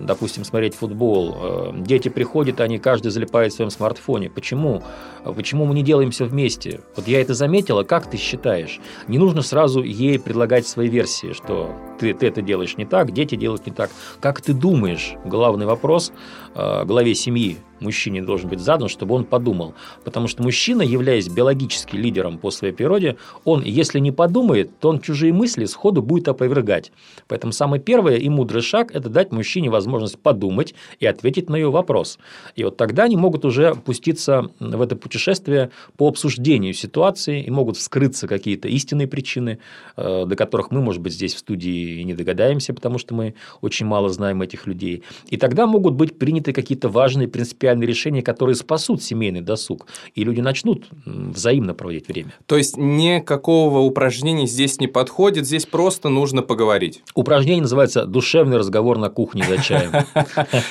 допустим, 0.00 0.44
смотреть 0.44 0.74
футбол. 0.74 1.36
Э, 1.40 1.72
дети 1.74 2.08
приходят, 2.08 2.60
они 2.60 2.78
каждый 2.78 3.10
залипает 3.10 3.52
в 3.52 3.56
своем 3.56 3.70
смартфоне. 3.70 4.28
Почему? 4.28 4.82
Почему 5.24 5.64
мы 5.64 5.74
не 5.74 5.82
делаем 5.82 6.10
все 6.10 6.26
вместе? 6.26 6.80
Вот 6.94 7.08
я 7.08 7.20
это 7.20 7.34
заметила, 7.34 7.84
как 7.84 8.10
ты 8.10 8.16
считаешь? 8.16 8.80
Не 9.06 9.18
нужно 9.18 9.42
сразу 9.42 9.82
ей 9.82 10.18
предлагать 10.18 10.66
свои 10.66 10.88
версии, 10.88 11.32
что 11.32 11.70
ты, 11.98 12.14
ты 12.14 12.26
это 12.26 12.42
делаешь 12.42 12.76
не 12.76 12.84
так, 12.84 13.12
дети 13.12 13.34
делают 13.34 13.66
не 13.66 13.72
так. 13.72 13.90
Как 14.20 14.40
ты 14.40 14.52
думаешь? 14.54 15.14
Главный 15.24 15.66
вопрос 15.66 16.12
э, 16.54 16.84
главе 16.84 17.14
семьи 17.14 17.58
мужчине 17.80 18.22
должен 18.22 18.48
быть 18.48 18.60
задан, 18.60 18.88
чтобы 18.88 19.14
он 19.14 19.24
подумал. 19.24 19.74
Потому 20.04 20.28
что 20.28 20.42
мужчина, 20.42 20.82
являясь 20.82 21.28
биологически 21.28 21.96
лидером 21.96 22.38
по 22.38 22.50
своей 22.50 22.74
природе, 22.74 23.16
он, 23.44 23.62
если 23.62 24.00
не 24.00 24.12
подумает, 24.12 24.78
то 24.80 24.88
он 24.88 25.00
чужие 25.00 25.32
мысли 25.32 25.64
сходу 25.64 26.02
будет 26.02 26.28
опровергать. 26.28 26.92
Поэтому 27.28 27.52
самый 27.52 27.80
первый 27.80 28.18
и 28.18 28.28
мудрый 28.28 28.62
шаг– 28.62 28.90
это 28.94 29.08
дать 29.08 29.32
мужчине 29.32 29.70
возможность 29.70 30.18
подумать 30.18 30.74
и 31.00 31.06
ответить 31.06 31.48
на 31.48 31.56
ее 31.56 31.70
вопрос. 31.70 32.18
И 32.56 32.64
вот 32.64 32.76
тогда 32.76 33.04
они 33.04 33.16
могут 33.16 33.44
уже 33.44 33.74
пуститься 33.74 34.50
в 34.58 34.82
это 34.82 34.96
путешествие 34.96 35.70
по 35.96 36.08
обсуждению 36.08 36.74
ситуации 36.74 37.42
и 37.42 37.50
могут 37.50 37.76
вскрыться 37.76 38.26
какие-то 38.26 38.68
истинные 38.68 39.06
причины, 39.06 39.58
э, 39.96 40.24
до 40.26 40.36
которых 40.36 40.70
мы, 40.70 40.80
может 40.80 41.00
быть, 41.00 41.12
здесь 41.12 41.34
в 41.34 41.38
студии 41.38 41.87
и 41.96 42.04
не 42.04 42.14
догадаемся, 42.14 42.74
потому 42.74 42.98
что 42.98 43.14
мы 43.14 43.34
очень 43.60 43.86
мало 43.86 44.08
знаем 44.08 44.42
этих 44.42 44.66
людей. 44.66 45.02
И 45.28 45.36
тогда 45.36 45.66
могут 45.66 45.94
быть 45.94 46.18
приняты 46.18 46.52
какие-то 46.52 46.88
важные 46.88 47.28
принципиальные 47.28 47.86
решения, 47.86 48.22
которые 48.22 48.54
спасут 48.54 49.02
семейный 49.02 49.40
досуг, 49.40 49.86
и 50.14 50.24
люди 50.24 50.40
начнут 50.40 50.86
взаимно 51.04 51.74
проводить 51.74 52.08
время. 52.08 52.32
То 52.46 52.56
есть 52.56 52.76
никакого 52.76 53.80
упражнения 53.80 54.46
здесь 54.46 54.80
не 54.80 54.86
подходит, 54.86 55.46
здесь 55.46 55.66
просто 55.66 56.08
нужно 56.08 56.42
поговорить. 56.42 57.02
Упражнение 57.14 57.62
называется 57.62 58.04
«Душевный 58.06 58.56
разговор 58.56 58.98
на 58.98 59.10
кухне 59.10 59.44
за 59.44 59.62
чаем». 59.62 59.92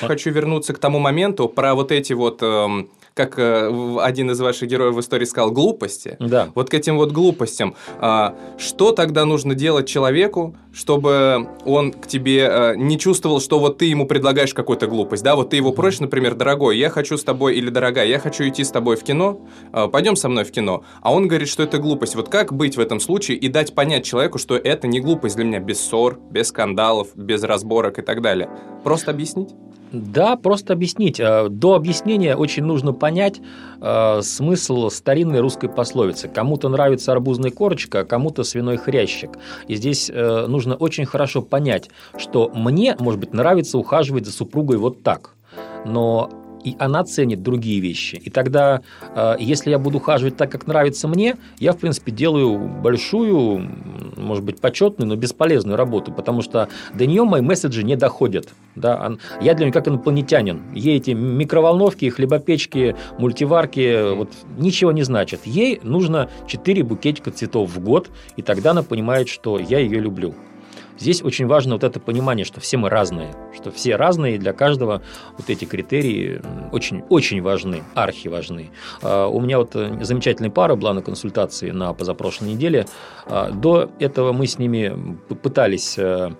Хочу 0.00 0.30
вернуться 0.30 0.72
к 0.72 0.78
тому 0.78 0.98
моменту 0.98 1.48
про 1.48 1.74
вот 1.74 1.92
эти 1.92 2.12
вот 2.12 2.42
эм, 2.42 2.90
как 3.18 3.36
э, 3.36 3.96
один 4.00 4.30
из 4.30 4.40
ваших 4.40 4.68
героев 4.68 4.94
в 4.94 5.00
истории 5.00 5.24
сказал, 5.24 5.50
глупости. 5.50 6.16
Да. 6.20 6.50
Вот 6.54 6.70
к 6.70 6.74
этим 6.74 6.96
вот 6.96 7.10
глупостям. 7.10 7.74
А, 7.98 8.36
что 8.58 8.92
тогда 8.92 9.24
нужно 9.24 9.56
делать 9.56 9.88
человеку, 9.88 10.54
чтобы 10.72 11.48
он 11.64 11.90
к 11.90 12.06
тебе 12.06 12.48
э, 12.48 12.74
не 12.76 12.96
чувствовал, 12.96 13.40
что 13.40 13.58
вот 13.58 13.78
ты 13.78 13.86
ему 13.86 14.06
предлагаешь 14.06 14.54
какую-то 14.54 14.86
глупость, 14.86 15.24
да? 15.24 15.34
Вот 15.34 15.50
ты 15.50 15.56
его 15.56 15.72
просишь, 15.72 15.98
например, 15.98 16.36
дорогой, 16.36 16.78
я 16.78 16.90
хочу 16.90 17.18
с 17.18 17.24
тобой, 17.24 17.56
или 17.56 17.70
дорогая, 17.70 18.06
я 18.06 18.20
хочу 18.20 18.48
идти 18.48 18.62
с 18.62 18.70
тобой 18.70 18.94
в 18.94 19.02
кино, 19.02 19.40
э, 19.72 19.88
пойдем 19.88 20.14
со 20.14 20.28
мной 20.28 20.44
в 20.44 20.52
кино. 20.52 20.84
А 21.02 21.12
он 21.12 21.26
говорит, 21.26 21.48
что 21.48 21.64
это 21.64 21.78
глупость. 21.78 22.14
Вот 22.14 22.28
как 22.28 22.52
быть 22.52 22.76
в 22.76 22.80
этом 22.80 23.00
случае 23.00 23.36
и 23.36 23.48
дать 23.48 23.74
понять 23.74 24.04
человеку, 24.04 24.38
что 24.38 24.56
это 24.56 24.86
не 24.86 25.00
глупость 25.00 25.34
для 25.34 25.44
меня 25.44 25.58
без 25.58 25.80
ссор, 25.80 26.20
без 26.30 26.48
скандалов, 26.48 27.08
без 27.16 27.42
разборок 27.42 27.98
и 27.98 28.02
так 28.02 28.22
далее? 28.22 28.48
Просто 28.84 29.10
объяснить? 29.10 29.50
Да, 29.92 30.36
просто 30.36 30.74
объяснить. 30.74 31.18
Э, 31.18 31.48
до 31.48 31.74
объяснения 31.74 32.36
очень 32.36 32.64
нужно 32.64 32.92
понять 32.92 33.40
э, 33.80 34.20
смысл 34.22 34.90
старинной 34.90 35.40
русской 35.40 35.68
пословицы. 35.68 36.28
Кому-то 36.28 36.68
нравится 36.68 37.12
арбузная 37.12 37.50
корочка, 37.50 38.00
а 38.00 38.04
кому-то 38.04 38.44
свиной 38.44 38.76
хрящик. 38.76 39.38
И 39.66 39.76
здесь 39.76 40.10
э, 40.12 40.46
нужно 40.46 40.74
очень 40.76 41.06
хорошо 41.06 41.42
понять, 41.42 41.88
что 42.16 42.50
мне, 42.54 42.96
может 42.98 43.20
быть, 43.20 43.32
нравится 43.32 43.78
ухаживать 43.78 44.26
за 44.26 44.32
супругой 44.32 44.76
вот 44.76 45.02
так. 45.02 45.34
Но 45.86 46.30
и 46.68 46.76
она 46.78 47.04
ценит 47.04 47.42
другие 47.42 47.80
вещи. 47.80 48.16
И 48.16 48.30
тогда, 48.30 48.82
э, 49.14 49.36
если 49.38 49.70
я 49.70 49.78
буду 49.78 49.98
ухаживать 49.98 50.36
так, 50.36 50.50
как 50.50 50.66
нравится 50.66 51.08
мне, 51.08 51.36
я, 51.58 51.72
в 51.72 51.78
принципе, 51.78 52.12
делаю 52.12 52.58
большую, 52.58 53.66
может 54.16 54.44
быть, 54.44 54.60
почетную, 54.60 55.08
но 55.08 55.16
бесполезную 55.16 55.76
работу, 55.76 56.12
потому 56.12 56.42
что 56.42 56.68
до 56.94 57.06
нее 57.06 57.24
мои 57.24 57.40
месседжи 57.40 57.82
не 57.82 57.96
доходят. 57.96 58.48
Да? 58.76 59.12
Я 59.40 59.54
для 59.54 59.66
нее 59.66 59.72
как 59.72 59.88
инопланетянин. 59.88 60.62
Ей 60.74 60.98
эти 60.98 61.12
микроволновки, 61.12 62.08
хлебопечки, 62.10 62.96
мультиварки 63.18 64.14
вот, 64.14 64.30
ничего 64.58 64.92
не 64.92 65.02
значат. 65.02 65.46
Ей 65.46 65.80
нужно 65.82 66.28
4 66.46 66.82
букетика 66.82 67.30
цветов 67.30 67.70
в 67.70 67.80
год, 67.80 68.10
и 68.36 68.42
тогда 68.42 68.72
она 68.72 68.82
понимает, 68.82 69.28
что 69.28 69.58
я 69.58 69.78
ее 69.78 70.00
люблю. 70.00 70.34
Здесь 70.98 71.22
очень 71.22 71.46
важно 71.46 71.74
вот 71.74 71.84
это 71.84 72.00
понимание, 72.00 72.44
что 72.44 72.60
все 72.60 72.76
мы 72.76 72.88
разные, 72.88 73.34
что 73.54 73.70
все 73.70 73.96
разные, 73.96 74.34
и 74.34 74.38
для 74.38 74.52
каждого 74.52 75.02
вот 75.36 75.48
эти 75.48 75.64
критерии 75.64 76.40
очень, 76.72 77.02
очень 77.08 77.40
важны, 77.40 77.82
архи 77.94 78.28
важны. 78.28 78.70
А, 79.02 79.26
у 79.26 79.40
меня 79.40 79.58
вот 79.58 79.76
э, 79.76 79.98
замечательная 80.02 80.50
пара 80.50 80.74
была 80.74 80.92
на 80.94 81.02
консультации 81.02 81.70
на 81.70 81.92
позапрошлой 81.92 82.50
неделе. 82.50 82.86
А, 83.26 83.50
до 83.50 83.90
этого 83.98 84.32
мы 84.32 84.46
с 84.46 84.58
ними 84.58 85.18
пытались 85.42 85.98
э, 85.98 86.32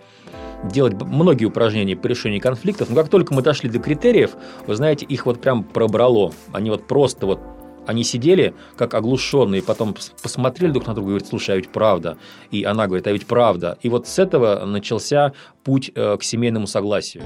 делать 0.64 0.94
многие 1.00 1.44
упражнения 1.44 1.96
по 1.96 2.06
решению 2.06 2.40
конфликтов, 2.40 2.90
но 2.90 2.96
как 2.96 3.08
только 3.08 3.34
мы 3.34 3.42
дошли 3.42 3.70
до 3.70 3.78
критериев, 3.78 4.32
вы 4.66 4.74
знаете, 4.74 5.06
их 5.06 5.26
вот 5.26 5.40
прям 5.40 5.62
пробрало. 5.62 6.32
Они 6.52 6.70
вот 6.70 6.86
просто 6.86 7.26
вот 7.26 7.40
они 7.88 8.04
сидели 8.04 8.54
как 8.76 8.92
оглушенные, 8.92 9.62
потом 9.62 9.96
посмотрели 10.22 10.70
друг 10.72 10.86
на 10.86 10.94
друга 10.94 11.08
и 11.08 11.12
говорят, 11.12 11.26
слушай, 11.26 11.54
а 11.54 11.56
ведь 11.56 11.70
правда. 11.70 12.18
И 12.50 12.62
она 12.62 12.86
говорит, 12.86 13.06
а 13.06 13.12
ведь 13.12 13.26
правда. 13.26 13.78
И 13.80 13.88
вот 13.88 14.06
с 14.06 14.18
этого 14.18 14.66
начался 14.66 15.32
путь 15.64 15.90
э, 15.94 16.18
к 16.18 16.22
семейному 16.22 16.66
согласию. 16.66 17.22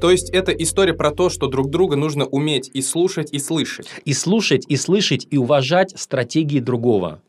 То 0.00 0.10
есть 0.10 0.30
это 0.30 0.52
история 0.52 0.94
про 0.94 1.10
то, 1.10 1.28
что 1.28 1.46
друг 1.46 1.68
друга 1.68 1.96
нужно 1.96 2.24
уметь 2.24 2.70
и 2.72 2.80
слушать, 2.80 3.34
и 3.34 3.38
слышать. 3.38 3.86
И 4.06 4.14
слушать, 4.14 4.64
и 4.66 4.76
слышать, 4.76 5.26
и 5.30 5.36
уважать 5.36 5.92
стратегии 5.94 6.60
другого. 6.60 7.20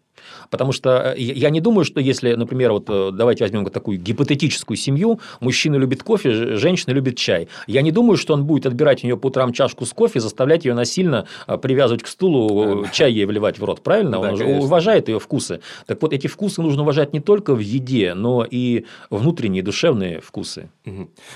Потому 0.51 0.73
что 0.73 1.13
э, 1.15 1.19
я 1.19 1.49
не 1.49 1.61
думаю, 1.61 1.85
что 1.85 1.99
если, 1.99 2.35
например, 2.35 2.73
вот 2.73 2.85
э, 2.89 3.11
давайте 3.13 3.45
возьмем 3.45 3.65
такую 3.69 3.97
гипотетическую 3.97 4.77
семью, 4.77 5.19
мужчина 5.39 5.77
любит 5.77 6.03
кофе, 6.03 6.57
женщина 6.57 6.91
любит 6.93 7.17
чай. 7.17 7.47
Я 7.67 7.81
не 7.81 7.91
думаю, 7.91 8.17
что 8.17 8.33
он 8.33 8.43
будет 8.43 8.65
отбирать 8.65 9.03
у 9.03 9.07
нее 9.07 9.17
по 9.17 9.27
утрам 9.27 9.53
чашку 9.53 9.85
с 9.85 9.93
кофе, 9.93 10.19
заставлять 10.19 10.65
ее 10.65 10.73
насильно 10.73 11.25
э, 11.47 11.57
привязывать 11.57 12.03
к 12.03 12.07
стулу, 12.07 12.85
чай 12.91 13.13
ей 13.13 13.25
вливать 13.25 13.59
в 13.59 13.63
рот, 13.63 13.81
правильно? 13.81 14.19
он 14.19 14.35
же 14.35 14.45
уважает 14.45 15.07
ее 15.07 15.19
вкусы. 15.19 15.61
Так 15.87 16.01
вот, 16.01 16.11
эти 16.11 16.27
вкусы 16.27 16.61
нужно 16.61 16.81
уважать 16.81 17.13
не 17.13 17.21
только 17.21 17.55
в 17.55 17.59
еде, 17.59 18.13
но 18.13 18.45
и 18.49 18.85
внутренние 19.09 19.63
душевные 19.63 20.19
вкусы. 20.19 20.69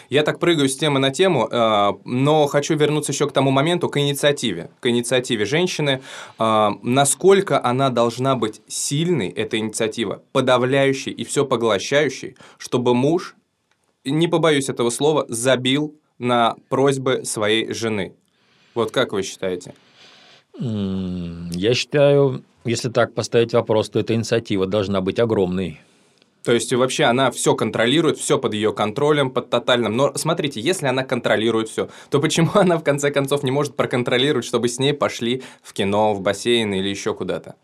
Я 0.10 0.24
так 0.24 0.40
прыгаю 0.40 0.68
с 0.68 0.76
темы 0.76 1.00
на 1.00 1.12
тему, 1.12 1.48
но 2.04 2.48
хочу 2.48 2.76
вернуться 2.76 3.14
еще 3.14 3.28
к 3.28 3.32
тому 3.32 3.52
моменту, 3.52 3.88
к 3.88 3.98
инициативе. 3.98 4.70
К 4.82 4.88
инициативе 4.88 5.46
женщины. 5.46 6.02
Насколько 6.38 7.64
она 7.64 7.90
должна 7.90 8.36
быть 8.36 8.62
сильной 8.68 9.05
эта 9.14 9.58
инициатива, 9.58 10.24
подавляющей 10.32 11.12
и 11.12 11.24
все 11.24 11.46
поглощающей, 11.46 12.36
чтобы 12.58 12.94
муж, 12.94 13.36
не 14.04 14.28
побоюсь 14.28 14.70
этого 14.70 14.90
слова, 14.90 15.26
забил 15.28 15.96
на 16.20 16.56
просьбы 16.70 17.26
своей 17.26 17.74
жены. 17.74 18.14
Вот 18.74 18.92
как 18.92 19.14
вы 19.14 19.24
считаете? 19.24 19.74
Я 20.60 21.74
считаю, 21.74 22.44
если 22.64 22.90
так 22.90 23.14
поставить 23.14 23.54
вопрос, 23.54 23.90
то 23.90 24.00
эта 24.00 24.14
инициатива 24.16 24.66
должна 24.66 25.02
быть 25.02 25.20
огромной. 25.20 25.82
То 26.46 26.52
есть 26.54 26.72
вообще 26.72 27.06
она 27.06 27.32
все 27.32 27.56
контролирует, 27.56 28.20
все 28.20 28.38
под 28.38 28.54
ее 28.54 28.72
контролем, 28.72 29.32
под 29.32 29.50
тотальным. 29.50 29.98
Но 29.98 30.14
смотрите, 30.16 30.62
если 30.62 30.86
она 30.86 31.04
контролирует 31.04 31.70
все, 31.70 31.90
то 32.12 32.20
почему 32.20 32.52
она 32.54 32.78
в 32.78 32.84
конце 32.84 33.10
концов 33.10 33.42
не 33.42 33.50
может 33.50 33.76
проконтролировать, 33.76 34.46
чтобы 34.46 34.70
с 34.70 34.78
ней 34.78 34.94
пошли 34.94 35.42
в 35.64 35.74
кино, 35.74 36.14
в 36.14 36.22
бассейн 36.22 36.72
или 36.74 36.88
еще 36.88 37.16
куда-то? 37.16 37.56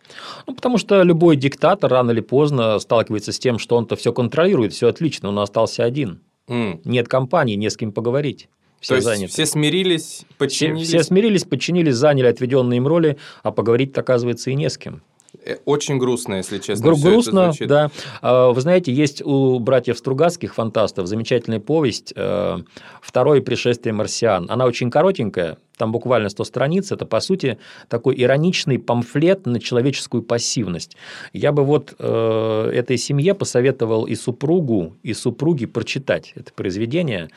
Ну, 0.48 0.56
потому 0.56 0.80
что 0.80 1.04
любой 1.04 1.36
диктатор 1.36 1.92
рано 1.92 2.10
или 2.10 2.22
поздно 2.22 2.80
сталкивается 2.80 3.32
с 3.32 3.40
тем, 3.40 3.60
что 3.60 3.76
он-то 3.76 3.96
все 3.96 4.12
контролирует, 4.12 4.74
все 4.74 4.88
отлично, 4.88 5.30
он 5.30 5.38
остался 5.38 5.84
один. 5.84 6.22
Mm. 6.48 6.82
Нет 6.84 7.08
компании, 7.08 7.56
не 7.56 7.70
с 7.70 7.78
кем 7.78 7.92
поговорить. 7.92 8.50
Все 8.80 8.96
То 8.96 9.02
заняты. 9.02 9.32
все 9.32 9.46
смирились, 9.46 10.26
подчинились? 10.40 10.88
Все, 10.88 10.98
все 10.98 11.04
смирились, 11.04 11.44
подчинились, 11.44 11.94
заняли 11.94 12.26
отведенные 12.26 12.78
им 12.78 12.88
роли, 12.88 13.18
а 13.44 13.52
поговорить 13.52 13.96
оказывается, 13.96 14.50
и 14.50 14.56
не 14.56 14.72
с 14.72 14.78
кем. 14.80 15.04
Э, 15.46 15.58
очень 15.66 15.98
грустно, 15.98 16.36
если 16.36 16.58
честно. 16.60 16.86
Гру- 16.86 16.98
грустно, 16.98 17.54
да. 17.62 17.92
А, 18.22 18.52
вы 18.52 18.62
знаете, 18.62 18.92
есть 18.92 19.22
у 19.22 19.60
братьев 19.60 19.98
Стругацких 19.98 20.54
фантастов 20.54 21.08
замечательная 21.08 21.60
повесть 21.60 22.14
э, 22.16 22.58
«Второе 23.02 23.42
пришествие 23.42 23.94
марсиан». 23.94 24.48
Она 24.50 24.66
очень 24.66 24.90
коротенькая, 24.90 25.58
там 25.78 25.92
буквально 25.92 26.30
100 26.30 26.44
страниц, 26.44 26.92
это, 26.92 27.06
по 27.06 27.20
сути, 27.20 27.58
такой 27.88 28.22
ироничный 28.22 28.78
памфлет 28.78 29.46
на 29.46 29.60
человеческую 29.60 30.22
пассивность. 30.22 30.96
Я 31.34 31.52
бы 31.52 31.64
вот 31.64 31.96
э, 31.98 32.72
этой 32.74 32.98
семье 32.98 33.34
посоветовал 33.34 34.06
и 34.06 34.16
супругу, 34.16 34.96
и 35.02 35.14
супруге 35.14 35.68
прочитать 35.68 36.34
это 36.36 36.54
произведение. 36.54 37.30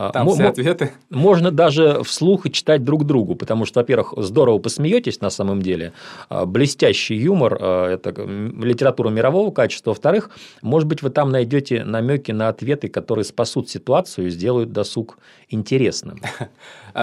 А, 0.00 0.12
Там 0.12 0.28
все 0.30 0.44
ответы. 0.44 0.92
Можно 1.10 1.50
даже 1.50 2.04
вслух 2.04 2.46
и 2.46 2.52
читать 2.52 2.84
друг 2.84 3.04
другу, 3.04 3.34
потому 3.34 3.64
что, 3.64 3.80
во-первых, 3.80 4.14
здорово 4.16 4.60
посмеетесь 4.60 5.20
на 5.20 5.28
самом 5.28 5.60
деле, 5.60 5.92
а, 6.28 6.46
блестящий 6.46 7.16
юмор, 7.16 7.58
а, 7.60 7.94
это 7.94 8.10
литература 8.10 9.10
мирового 9.10 9.50
качества. 9.50 9.90
Во-вторых, 9.90 10.30
может 10.62 10.88
быть, 10.88 11.02
вы 11.02 11.10
там 11.10 11.32
найдете 11.32 11.82
намеки 11.82 12.30
на 12.30 12.48
ответы, 12.48 12.88
которые 12.88 13.24
спасут 13.24 13.70
ситуацию 13.70 14.28
и 14.28 14.30
сделают 14.30 14.72
досуг 14.72 15.18
интересным. 15.48 16.20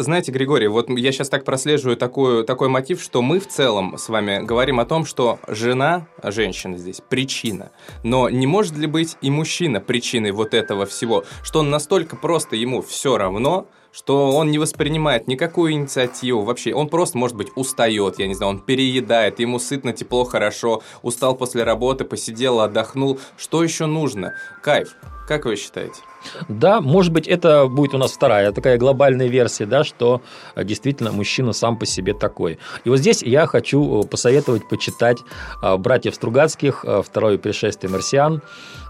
Знаете, 0.00 0.30
Григорий, 0.30 0.68
вот 0.68 0.88
я 0.90 1.10
сейчас 1.10 1.28
так 1.28 1.44
прослеживаю 1.44 1.96
такой, 1.96 2.44
такой 2.44 2.68
мотив, 2.68 3.02
что 3.02 3.20
мы 3.20 3.40
в 3.40 3.48
целом 3.48 3.98
с 3.98 4.08
вами 4.08 4.44
говорим 4.44 4.78
о 4.78 4.84
том, 4.84 5.04
что 5.04 5.40
жена, 5.48 6.06
женщина 6.22 6.78
здесь, 6.78 7.00
причина. 7.00 7.72
Но 8.04 8.30
не 8.30 8.46
может 8.46 8.76
ли 8.76 8.86
быть 8.86 9.16
и 9.22 9.28
мужчина 9.28 9.80
причиной 9.80 10.30
вот 10.30 10.54
этого 10.54 10.86
всего, 10.86 11.24
что 11.42 11.58
он 11.60 11.70
настолько 11.70 12.14
просто 12.14 12.54
ему 12.54 12.80
все 12.80 13.18
равно, 13.18 13.66
что 13.90 14.30
он 14.30 14.52
не 14.52 14.60
воспринимает 14.60 15.26
никакую 15.26 15.72
инициативу 15.72 16.42
вообще. 16.42 16.72
Он 16.72 16.88
просто, 16.88 17.18
может 17.18 17.36
быть, 17.36 17.48
устает, 17.56 18.20
я 18.20 18.28
не 18.28 18.34
знаю, 18.34 18.50
он 18.50 18.60
переедает, 18.60 19.40
ему 19.40 19.58
сытно, 19.58 19.92
тепло, 19.92 20.22
хорошо, 20.22 20.80
устал 21.02 21.34
после 21.34 21.64
работы, 21.64 22.04
посидел, 22.04 22.60
отдохнул. 22.60 23.18
Что 23.36 23.64
еще 23.64 23.86
нужно? 23.86 24.34
Кайф. 24.62 24.94
Как 25.26 25.44
вы 25.44 25.56
считаете? 25.56 26.00
Да, 26.48 26.80
может 26.80 27.12
быть, 27.12 27.28
это 27.28 27.66
будет 27.66 27.94
у 27.94 27.98
нас 27.98 28.12
вторая 28.12 28.52
такая 28.52 28.78
глобальная 28.78 29.28
версия, 29.28 29.66
да, 29.66 29.84
что 29.84 30.20
э, 30.54 30.64
действительно 30.64 31.12
мужчина 31.12 31.52
сам 31.52 31.78
по 31.78 31.86
себе 31.86 32.14
такой. 32.14 32.58
И 32.84 32.88
вот 32.88 32.98
здесь 32.98 33.22
я 33.22 33.46
хочу 33.46 34.02
э, 34.02 34.06
посоветовать 34.06 34.68
почитать 34.68 35.18
э, 35.62 35.76
братьев 35.76 36.14
Стругацких 36.14 36.84
«Второе 37.04 37.38
пришествие 37.38 37.90
марсиан». 37.90 38.42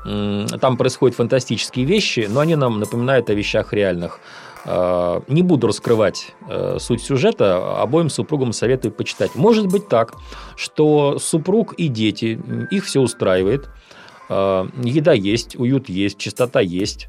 Там 0.04 0.76
происходят 0.76 1.16
фантастические 1.16 1.84
вещи, 1.84 2.26
но 2.30 2.40
они 2.40 2.56
нам 2.56 2.80
напоминают 2.80 3.28
о 3.30 3.34
вещах 3.34 3.72
реальных. 3.72 4.20
Не 4.64 5.42
буду 5.42 5.66
раскрывать 5.66 6.34
суть 6.78 7.02
сюжета, 7.02 7.80
обоим 7.80 8.08
супругам 8.08 8.52
советую 8.52 8.92
почитать. 8.92 9.34
Может 9.34 9.66
быть 9.66 9.88
так, 9.88 10.14
что 10.56 11.18
супруг 11.18 11.74
и 11.74 11.88
дети, 11.88 12.40
их 12.70 12.84
все 12.84 13.00
устраивает, 13.00 13.68
еда 14.28 15.12
есть, 15.12 15.56
уют 15.56 15.88
есть, 15.88 16.18
чистота 16.18 16.60
есть, 16.60 17.08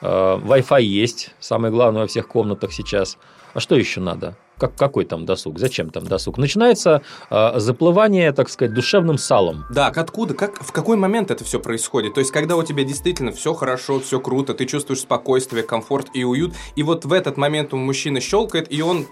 Wi-Fi 0.00 0.82
есть, 0.82 1.34
самое 1.40 1.72
главное 1.72 2.02
во 2.02 2.06
всех 2.08 2.28
комнатах 2.28 2.72
сейчас. 2.72 3.18
А 3.52 3.60
что 3.60 3.76
еще 3.76 4.00
надо? 4.00 4.36
Как, 4.58 4.76
какой 4.76 5.06
там 5.06 5.24
досуг? 5.24 5.58
Зачем 5.58 5.90
там 5.90 6.04
досуг? 6.04 6.36
Начинается 6.36 7.02
э, 7.30 7.52
заплывание, 7.58 8.30
так 8.32 8.50
сказать, 8.50 8.74
душевным 8.74 9.16
салом. 9.16 9.64
Да, 9.70 9.86
откуда? 9.86 10.34
Как, 10.34 10.62
в 10.62 10.70
какой 10.70 10.98
момент 10.98 11.30
это 11.30 11.44
все 11.44 11.58
происходит? 11.58 12.14
То 12.14 12.20
есть, 12.20 12.30
когда 12.30 12.56
у 12.56 12.62
тебя 12.62 12.84
действительно 12.84 13.32
все 13.32 13.54
хорошо, 13.54 14.00
все 14.00 14.20
круто, 14.20 14.52
ты 14.52 14.66
чувствуешь 14.66 15.00
спокойствие, 15.00 15.62
комфорт 15.62 16.08
и 16.12 16.24
уют, 16.24 16.52
и 16.76 16.82
вот 16.82 17.06
в 17.06 17.12
этот 17.12 17.38
момент 17.38 17.72
у 17.72 17.78
мужчины 17.78 18.20
щелкает, 18.20 18.70
и 18.70 18.82
он 18.82 19.06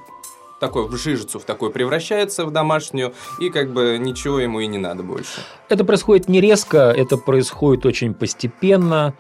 такой 0.61 0.87
в 0.87 0.97
жижицу 0.97 1.39
в 1.39 1.45
такой 1.45 1.71
превращается 1.71 2.45
в 2.45 2.51
домашнюю, 2.51 3.13
и 3.41 3.51
как 3.51 3.73
бы 3.73 3.99
ничего 3.99 4.41
ему 4.41 4.61
и 4.61 4.67
не 4.67 4.79
надо 4.79 5.03
больше. 5.03 5.41
Это 5.69 5.85
происходит 5.85 6.29
не 6.29 6.41
резко, 6.41 6.79
это 6.79 7.17
происходит 7.17 7.87
очень 7.87 8.15
постепенно. 8.15 9.15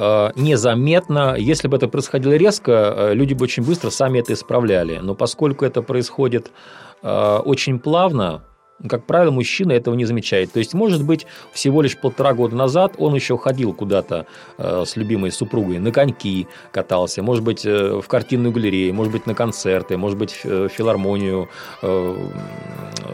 Э, 0.00 0.30
незаметно. 0.36 1.34
Если 1.36 1.66
бы 1.66 1.76
это 1.76 1.88
происходило 1.88 2.32
резко, 2.36 2.72
э, 2.72 3.14
люди 3.14 3.34
бы 3.34 3.42
очень 3.42 3.64
быстро 3.64 3.90
сами 3.90 4.20
это 4.20 4.32
исправляли. 4.32 5.00
Но 5.02 5.16
поскольку 5.16 5.64
это 5.64 5.82
происходит 5.82 6.52
э, 7.02 7.38
очень 7.44 7.80
плавно, 7.80 8.44
как 8.86 9.04
правило, 9.04 9.32
мужчина 9.32 9.72
этого 9.72 9.94
не 9.94 10.04
замечает. 10.04 10.52
То 10.52 10.60
есть, 10.60 10.72
может 10.72 11.04
быть, 11.04 11.26
всего 11.52 11.82
лишь 11.82 11.96
полтора 11.96 12.32
года 12.32 12.54
назад 12.54 12.94
он 12.98 13.14
еще 13.14 13.36
ходил 13.36 13.72
куда-то 13.72 14.26
э, 14.56 14.84
с 14.86 14.96
любимой 14.96 15.32
супругой, 15.32 15.78
на 15.78 15.90
коньки 15.90 16.46
катался, 16.70 17.22
может 17.22 17.42
быть, 17.42 17.66
э, 17.66 18.00
в 18.00 18.06
картинную 18.06 18.52
галерею, 18.52 18.94
может 18.94 19.12
быть, 19.12 19.26
на 19.26 19.34
концерты, 19.34 19.96
может 19.96 20.16
быть, 20.16 20.44
в 20.44 20.68
филармонию, 20.68 21.48
э, 21.82 22.28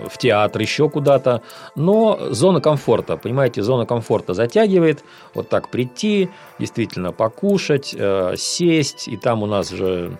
в 0.09 0.19
театр, 0.19 0.61
еще 0.61 0.91
куда-то. 0.91 1.41
Но 1.77 2.19
зона 2.31 2.61
комфорта, 2.61 3.17
понимаете, 3.17 3.63
зона 3.63 3.87
комфорта 3.87 4.35
затягивает. 4.35 5.03
Вот 5.33 5.49
так 5.49 5.71
прийти, 5.71 6.29
действительно 6.59 7.13
покушать, 7.13 7.95
сесть, 8.37 9.09
и 9.09 9.17
там 9.17 9.43
у 9.43 9.47
нас 9.47 9.71
же 9.71 10.19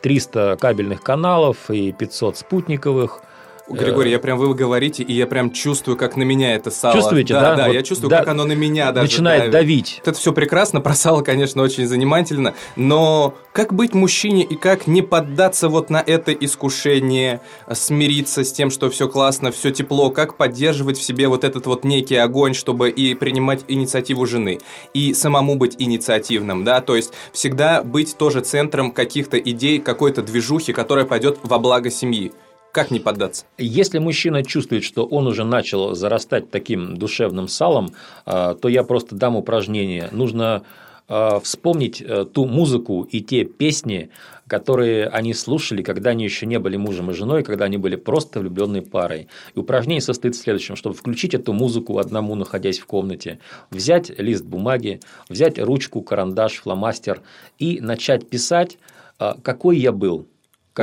300 0.00 0.56
кабельных 0.58 1.02
каналов 1.02 1.70
и 1.70 1.92
500 1.92 2.38
спутниковых– 2.38 3.22
Григорий, 3.68 4.10
я 4.10 4.18
прям 4.18 4.38
вы 4.38 4.54
говорите, 4.54 5.02
и 5.02 5.12
я 5.12 5.26
прям 5.26 5.50
чувствую, 5.50 5.96
как 5.96 6.16
на 6.16 6.22
меня 6.22 6.54
это 6.54 6.70
сало. 6.70 6.94
Чувствуете, 6.94 7.34
да? 7.34 7.40
Да, 7.40 7.56
да, 7.56 7.66
вот, 7.66 7.74
я 7.74 7.82
чувствую, 7.82 8.10
да, 8.10 8.18
как 8.20 8.28
оно 8.28 8.44
на 8.44 8.52
меня 8.52 8.92
даже 8.92 9.06
начинает 9.06 9.50
давить. 9.50 9.52
давить. 9.52 10.02
Это 10.04 10.18
все 10.18 10.32
прекрасно, 10.32 10.80
про 10.88 10.94
сало, 10.94 11.22
конечно, 11.22 11.62
очень 11.62 11.86
занимательно, 11.86 12.54
но 12.76 13.34
как 13.52 13.74
быть 13.74 13.94
мужчине 13.94 14.44
и 14.44 14.54
как 14.54 14.86
не 14.86 15.02
поддаться 15.02 15.68
вот 15.68 15.90
на 15.90 16.02
это 16.04 16.32
искушение, 16.32 17.40
смириться 17.72 18.44
с 18.44 18.52
тем, 18.52 18.70
что 18.70 18.88
все 18.90 19.08
классно, 19.08 19.50
все 19.50 19.70
тепло, 19.70 20.10
как 20.10 20.36
поддерживать 20.36 20.98
в 20.98 21.02
себе 21.02 21.28
вот 21.28 21.44
этот 21.44 21.66
вот 21.66 21.84
некий 21.84 22.16
огонь, 22.16 22.54
чтобы 22.54 22.90
и 22.90 23.14
принимать 23.14 23.64
инициативу 23.68 24.26
жены, 24.26 24.60
и 24.94 25.12
самому 25.14 25.56
быть 25.56 25.76
инициативным, 25.78 26.64
да, 26.64 26.80
то 26.80 26.96
есть 26.96 27.12
всегда 27.32 27.82
быть 27.82 28.16
тоже 28.16 28.40
центром 28.40 28.92
каких-то 28.92 29.38
идей, 29.38 29.78
какой-то 29.78 30.22
движухи, 30.22 30.72
которая 30.72 31.04
пойдет 31.04 31.38
во 31.42 31.58
благо 31.58 31.90
семьи. 31.90 32.32
Как 32.72 32.90
не 32.90 33.00
поддаться? 33.00 33.46
Если 33.56 33.98
мужчина 33.98 34.44
чувствует, 34.44 34.84
что 34.84 35.04
он 35.06 35.26
уже 35.26 35.44
начал 35.44 35.94
зарастать 35.94 36.50
таким 36.50 36.96
душевным 36.96 37.48
салом, 37.48 37.90
а, 38.26 38.54
то 38.54 38.68
я 38.68 38.84
просто 38.84 39.14
дам 39.14 39.36
упражнение. 39.36 40.08
Нужно 40.12 40.62
а, 41.10 41.40
вспомнить 41.40 42.02
э, 42.02 42.26
ту 42.26 42.44
музыку 42.44 43.08
и 43.10 43.22
те 43.22 43.44
песни, 43.44 44.10
которые 44.46 45.06
они 45.06 45.32
слушали, 45.32 45.82
когда 45.82 46.10
они 46.10 46.24
еще 46.24 46.44
не 46.44 46.58
были 46.58 46.76
мужем 46.76 47.10
и 47.10 47.14
женой, 47.14 47.42
когда 47.42 47.64
они 47.64 47.78
были 47.78 47.96
просто 47.96 48.40
влюбленной 48.40 48.82
парой. 48.82 49.28
И 49.54 49.58
упражнение 49.58 50.02
состоит 50.02 50.34
в 50.34 50.38
следующем, 50.38 50.76
чтобы 50.76 50.94
включить 50.94 51.32
эту 51.32 51.54
музыку 51.54 51.98
одному, 51.98 52.34
находясь 52.34 52.78
в 52.78 52.84
комнате, 52.84 53.38
взять 53.70 54.10
лист 54.18 54.44
бумаги, 54.44 55.00
взять 55.30 55.58
ручку, 55.58 56.02
карандаш, 56.02 56.56
фломастер 56.56 57.22
и 57.58 57.80
начать 57.80 58.28
писать, 58.28 58.76
а, 59.18 59.38
какой 59.42 59.78
я 59.78 59.92
был, 59.92 60.26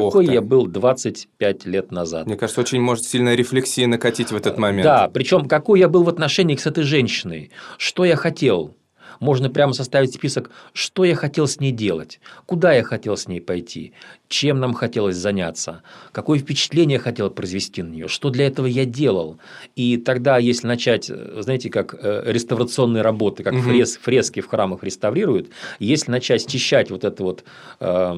какой 0.01 0.25
я 0.27 0.41
был 0.41 0.67
25 0.67 1.65
лет 1.65 1.91
назад. 1.91 2.27
Мне 2.27 2.36
кажется, 2.36 2.62
очень 2.62 2.81
может 2.81 3.05
сильная 3.05 3.36
рефлексия 3.36 3.88
накатить 3.88 4.31
в 4.31 4.36
этот 4.36 4.58
момент. 4.58 4.84
Да, 4.84 5.10
причем 5.10 5.47
какой 5.47 5.79
я 5.79 5.89
был 5.89 6.03
в 6.03 6.10
отношении 6.10 6.55
с 6.55 6.65
этой 6.65 6.84
женщиной, 6.84 7.51
что 7.77 8.05
я 8.05 8.15
хотел, 8.15 8.75
можно 9.19 9.49
прямо 9.49 9.73
составить 9.73 10.13
список, 10.13 10.51
что 10.73 11.04
я 11.04 11.15
хотел 11.15 11.47
с 11.47 11.60
ней 11.60 11.71
делать, 11.71 12.19
куда 12.45 12.73
я 12.73 12.84
хотел 12.84 13.17
с 13.17 13.28
ней 13.28 13.41
пойти, 13.41 13.93
чем 14.28 14.60
нам 14.60 14.73
хотелось 14.73 15.15
заняться, 15.15 15.82
какое 16.12 16.39
впечатление 16.39 16.95
я 16.95 16.99
хотел 16.99 17.30
произвести 17.30 17.84
на 17.84 17.89
нее, 17.89 18.08
что 18.08 18.30
для 18.30 18.47
этого 18.47 18.65
я 18.65 18.86
делал. 18.86 19.38
И 19.75 19.97
тогда, 19.97 20.38
если 20.38 20.67
начать, 20.67 21.06
знаете, 21.06 21.69
как 21.69 21.95
э, 21.97 22.23
реставрационные 22.25 23.01
работы, 23.01 23.43
как 23.43 23.54
угу. 23.54 23.62
фрес, 23.62 23.97
фрески 23.97 24.39
в 24.39 24.47
храмах 24.47 24.84
реставрируют, 24.84 25.49
если 25.80 26.12
начать 26.12 26.49
счищать 26.49 26.91
вот 26.91 27.04
эту 27.04 27.23
вот 27.23 27.43
э, 27.80 28.15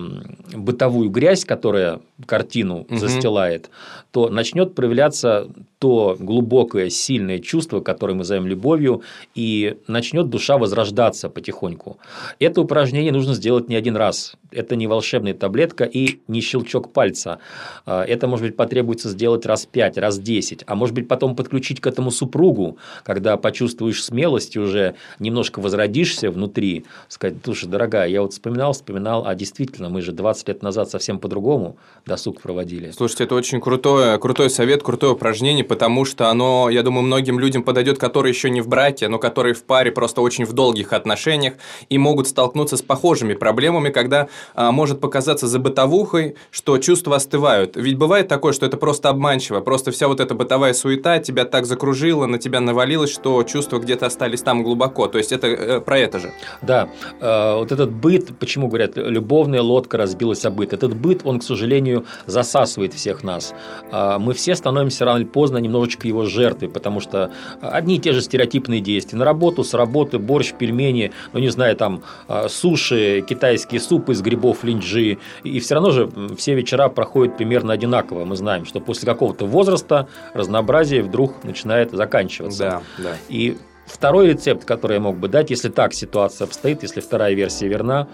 бытовую 0.54 1.10
грязь, 1.10 1.46
которая 1.46 2.00
картину 2.26 2.82
угу. 2.82 2.98
застилает, 2.98 3.70
то 4.12 4.30
начнет 4.30 4.76
проявляться 4.76 5.50
то 5.80 6.18
глубокое, 6.20 6.90
сильное 6.90 7.40
чувство, 7.40 7.82
которое 7.82 8.14
мы 8.14 8.24
зовем 8.24 8.48
любовью, 8.48 9.04
и 9.36 9.78
начнет 9.88 10.30
душа 10.30 10.58
возрождаться 10.58 10.87
потихоньку. 11.30 11.98
Это 12.40 12.62
упражнение 12.62 13.12
нужно 13.12 13.34
сделать 13.34 13.70
не 13.70 13.76
один 13.76 13.96
раз. 13.96 14.36
Это 14.52 14.76
не 14.76 14.88
волшебная 14.88 15.34
таблетка 15.34 15.84
и 15.84 16.20
не 16.28 16.42
щелчок 16.42 16.94
пальца. 16.94 17.40
А, 17.86 18.04
это, 18.04 18.28
может 18.28 18.46
быть, 18.46 18.56
потребуется 18.56 19.10
сделать 19.10 19.46
раз 19.46 19.66
пять, 19.66 19.98
раз 19.98 20.20
десять, 20.20 20.64
а 20.68 20.76
может 20.76 20.96
быть, 20.96 21.08
потом 21.08 21.36
подключить 21.36 21.82
к 21.82 21.88
этому 21.88 22.12
супругу, 22.12 22.78
когда 23.04 23.38
почувствуешь 23.38 24.04
смелость 24.04 24.58
уже 24.58 24.96
немножко 25.20 25.60
возродишься 25.60 26.32
внутри, 26.32 26.86
сказать, 27.08 27.38
слушай, 27.44 27.68
дорогая, 27.70 28.08
я 28.08 28.22
вот 28.22 28.34
вспоминал, 28.34 28.74
вспоминал, 28.74 29.26
а 29.26 29.36
действительно, 29.36 29.90
мы 29.90 30.02
же 30.02 30.12
20 30.12 30.48
лет 30.48 30.64
назад 30.64 30.90
совсем 30.90 31.20
по-другому 31.20 31.78
досуг 32.06 32.42
проводили. 32.42 32.92
Слушайте, 32.92 33.26
это 33.26 33.36
очень 33.36 33.62
крутой, 33.62 34.20
крутой 34.20 34.50
совет, 34.50 34.84
крутое 34.84 35.14
упражнение, 35.14 35.64
потому 35.64 36.06
что 36.06 36.30
оно, 36.30 36.70
я 36.70 36.84
думаю, 36.84 37.04
многим 37.04 37.40
людям 37.40 37.64
подойдет, 37.64 37.98
которые 37.98 38.32
еще 38.32 38.50
не 38.50 38.62
в 38.62 38.68
браке, 38.68 39.08
но 39.08 39.20
которые 39.20 39.54
в 39.54 39.64
паре 39.64 39.92
просто 39.92 40.22
очень 40.22 40.46
в 40.46 40.54
долгий 40.54 40.77
долгих 40.78 40.94
отношениях 40.94 41.54
и 41.90 41.98
могут 41.98 42.28
столкнуться 42.28 42.78
с 42.78 42.82
похожими 42.82 43.34
проблемами, 43.34 43.90
когда 43.90 44.28
а, 44.56 44.72
может 44.72 45.00
показаться 45.00 45.48
за 45.48 45.60
бытовухой, 45.60 46.36
что 46.52 46.78
чувства 46.78 47.16
остывают. 47.16 47.76
Ведь 47.76 47.98
бывает 47.98 48.28
такое, 48.28 48.54
что 48.54 48.66
это 48.66 48.78
просто 48.78 49.10
обманчиво, 49.10 49.62
просто 49.62 49.92
вся 49.92 50.08
вот 50.08 50.20
эта 50.20 50.36
бытовая 50.36 50.74
суета 50.74 51.20
тебя 51.20 51.46
так 51.46 51.66
закружила, 51.66 52.28
на 52.28 52.38
тебя 52.38 52.60
навалилось, 52.60 53.12
что 53.12 53.44
чувства 53.44 53.80
где-то 53.80 54.06
остались 54.06 54.42
там 54.42 54.64
глубоко. 54.64 55.08
То 55.08 55.18
есть 55.18 55.32
это 55.32 55.48
э, 55.48 55.82
про 55.82 55.98
это 55.98 56.20
же. 56.20 56.32
Да, 56.62 56.90
э, 57.20 57.56
вот 57.56 57.72
этот 57.72 57.92
быт, 57.92 58.38
почему 58.40 58.68
говорят, 58.68 58.98
любовная 58.98 59.62
лодка 59.62 59.98
разбилась 59.98 60.46
о 60.46 60.52
быт. 60.52 60.74
Этот 60.74 60.96
быт, 60.96 61.22
он, 61.24 61.40
к 61.40 61.44
сожалению, 61.44 62.06
засасывает 62.28 62.94
всех 62.94 63.24
нас. 63.24 63.54
Э, 63.92 64.18
мы 64.20 64.34
все 64.34 64.56
становимся 64.56 65.06
рано 65.06 65.18
или 65.18 65.26
поздно 65.26 65.58
немножечко 65.58 66.08
его 66.08 66.26
жертвой, 66.26 66.70
потому 66.70 67.00
что 67.00 67.32
одни 67.62 67.96
и 67.96 68.00
те 68.00 68.14
же 68.14 68.22
стереотипные 68.22 68.82
действия. 68.82 69.18
На 69.18 69.26
работу, 69.26 69.64
с 69.64 69.74
работы, 69.74 70.20
борщ, 70.20 70.54
пельмени, 70.68 71.12
ну 71.34 71.40
не 71.40 71.50
знаю, 71.50 71.76
там 71.76 72.04
э, 72.28 72.48
суши, 72.50 73.24
китайские 73.28 73.80
супы 73.80 74.14
из 74.14 74.22
грибов, 74.22 74.64
линджи. 74.64 75.18
И 75.44 75.60
все 75.60 75.76
равно 75.76 75.92
же 75.92 76.10
все 76.38 76.56
вечера 76.56 76.90
проходят 76.90 77.38
примерно 77.38 77.74
одинаково. 77.74 78.26
Мы 78.26 78.36
знаем, 78.36 78.66
что 78.66 78.80
после 78.80 79.06
какого-то 79.06 79.46
возраста 79.46 80.08
разнообразие 80.34 81.02
вдруг 81.04 81.44
начинает 81.44 81.92
заканчиваться. 81.92 82.82
Да, 82.98 83.04
да. 83.04 83.18
И 83.30 83.58
второй 83.86 84.30
рецепт, 84.30 84.66
который 84.66 84.96
я 84.96 85.00
мог 85.00 85.18
бы 85.18 85.28
дать, 85.28 85.50
если 85.50 85.70
так 85.70 85.94
ситуация 85.94 86.46
обстоит, 86.46 86.84
если 86.84 87.00
вторая 87.00 87.34
версия 87.34 87.68
верна, 87.68 88.08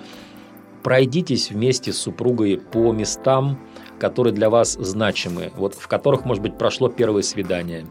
пройдитесь 0.83 1.49
вместе 1.49 1.93
с 1.93 1.97
супругой 1.97 2.57
по 2.57 2.91
местам, 2.91 3.59
которые 3.99 4.33
для 4.33 4.49
вас 4.49 4.73
значимы, 4.73 5.51
вот 5.55 5.75
в 5.75 5.87
которых, 5.87 6.25
может 6.25 6.43
быть, 6.43 6.57
прошло 6.57 6.89
первое 6.89 7.21
свидание. 7.23 7.85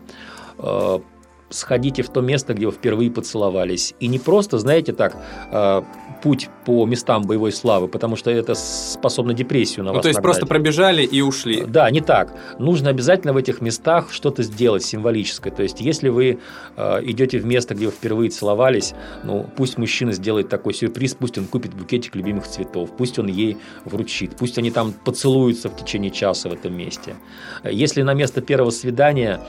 Сходите 1.53 2.03
в 2.03 2.09
то 2.09 2.21
место, 2.21 2.55
где 2.55 2.67
вы 2.67 2.73
впервые 2.73 3.11
поцеловались. 3.11 3.95
И 4.01 4.09
не 4.09 4.19
просто, 4.19 4.59
знаете, 4.59 4.93
так, 4.93 5.17
э, 5.51 5.83
путь 6.23 6.49
по 6.65 6.87
местам 6.87 7.23
боевой 7.23 7.53
славы, 7.53 7.89
потому 7.89 8.17
что 8.17 8.31
это 8.31 8.55
способно 8.55 9.35
депрессию 9.35 9.85
на 9.85 9.91
ну, 9.91 9.97
вас 9.97 10.03
то 10.03 10.09
есть 10.09 10.19
нагнать. 10.19 10.33
просто 10.33 10.47
пробежали 10.47 11.03
и 11.03 11.21
ушли. 11.21 11.65
Да, 11.67 11.91
не 11.91 12.01
так. 12.01 12.35
Нужно 12.59 12.91
обязательно 12.91 13.33
в 13.33 13.37
этих 13.37 13.61
местах 13.61 14.13
что-то 14.13 14.43
сделать 14.43 14.85
символическое. 14.85 15.53
То 15.53 15.63
есть, 15.63 15.81
если 15.81 16.09
вы 16.09 16.39
э, 16.77 17.01
идете 17.05 17.39
в 17.39 17.47
место, 17.47 17.75
где 17.75 17.87
вы 17.87 17.93
впервые 17.93 18.31
целовались, 18.31 18.95
ну, 19.25 19.47
пусть 19.57 19.79
мужчина 19.79 20.13
сделает 20.13 20.49
такой 20.49 20.75
сюрприз, 20.75 21.15
пусть 21.15 21.39
он 21.39 21.47
купит 21.47 21.75
букетик 21.75 22.15
любимых 22.15 22.47
цветов, 22.47 22.91
пусть 22.97 23.19
он 23.19 23.27
ей 23.27 23.59
вручит, 23.85 24.37
пусть 24.37 24.59
они 24.59 24.71
там 24.71 24.93
поцелуются 24.93 25.69
в 25.69 25.77
течение 25.77 26.11
часа 26.11 26.49
в 26.49 26.53
этом 26.53 26.77
месте. 26.77 27.17
Если 27.65 28.03
на 28.03 28.15
место 28.15 28.41
первого 28.41 28.71
свидания 28.71 29.41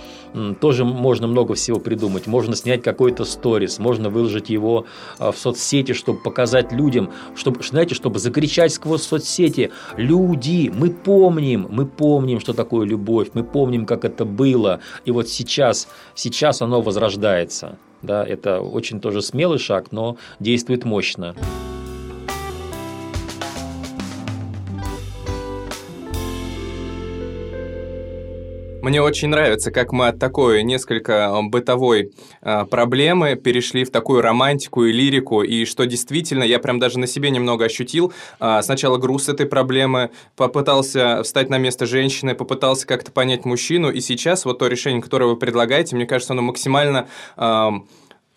тоже 0.60 0.84
можно 0.84 1.28
много 1.28 1.54
всего 1.54 1.80
придумать. 1.80 2.28
Можно 2.28 2.56
снять 2.56 2.82
какой-то 2.82 3.26
сторис, 3.26 3.80
можно 3.80 4.10
выложить 4.10 4.50
его 4.50 4.86
а, 5.20 5.32
в 5.32 5.38
соцсети, 5.38 5.94
чтобы 5.94 6.20
показать 6.20 6.63
людям, 6.72 7.12
чтобы, 7.36 7.64
знаете, 7.64 7.96
чтобы 7.96 8.20
закричать 8.20 8.74
сквозь 8.74 9.04
соцсети. 9.04 9.72
Люди, 9.98 10.72
мы 10.74 10.90
помним, 10.90 11.68
мы 11.70 11.86
помним, 11.86 12.40
что 12.40 12.54
такое 12.54 12.86
любовь, 12.86 13.30
мы 13.34 13.44
помним, 13.44 13.86
как 13.86 14.06
это 14.06 14.26
было. 14.26 14.80
И 15.06 15.12
вот 15.12 15.30
сейчас, 15.30 15.88
сейчас 16.16 16.62
оно 16.62 16.82
возрождается. 16.82 17.78
Да, 18.02 18.26
это 18.26 18.60
очень 18.60 19.00
тоже 19.00 19.22
смелый 19.22 19.60
шаг, 19.60 19.92
но 19.92 20.18
действует 20.40 20.84
мощно. 20.84 21.36
Мне 28.84 29.02
очень 29.02 29.30
нравится, 29.30 29.72
как 29.72 29.94
мы 29.94 30.10
от 30.10 30.20
такой 30.20 30.62
несколько 30.62 31.14
э, 31.14 31.42
бытовой 31.44 32.12
э, 32.42 32.66
проблемы 32.66 33.36
перешли 33.36 33.86
в 33.86 33.92
такую 33.92 34.20
романтику 34.20 34.84
и 34.84 34.92
лирику, 34.92 35.42
и 35.42 35.64
что 35.64 35.86
действительно 35.86 36.44
я 36.44 36.60
прям 36.60 36.80
даже 36.80 37.00
на 37.00 37.08
себе 37.08 37.30
немного 37.30 37.64
ощутил. 37.64 38.12
Э, 38.42 38.60
сначала 38.62 38.98
груз 38.98 39.30
этой 39.30 39.46
проблемы, 39.46 40.10
попытался 40.36 41.24
встать 41.24 41.50
на 41.50 41.60
место 41.60 41.86
женщины, 41.86 42.36
попытался 42.36 42.86
как-то 42.86 43.14
понять 43.14 43.46
мужчину, 43.46 43.90
и 43.90 44.02
сейчас 44.02 44.44
вот 44.44 44.60
то 44.60 44.68
решение, 44.68 45.02
которое 45.02 45.28
вы 45.28 45.38
предлагаете, 45.38 45.96
мне 45.96 46.06
кажется, 46.06 46.34
оно 46.34 46.42
максимально... 46.42 47.08
Э, 47.38 47.70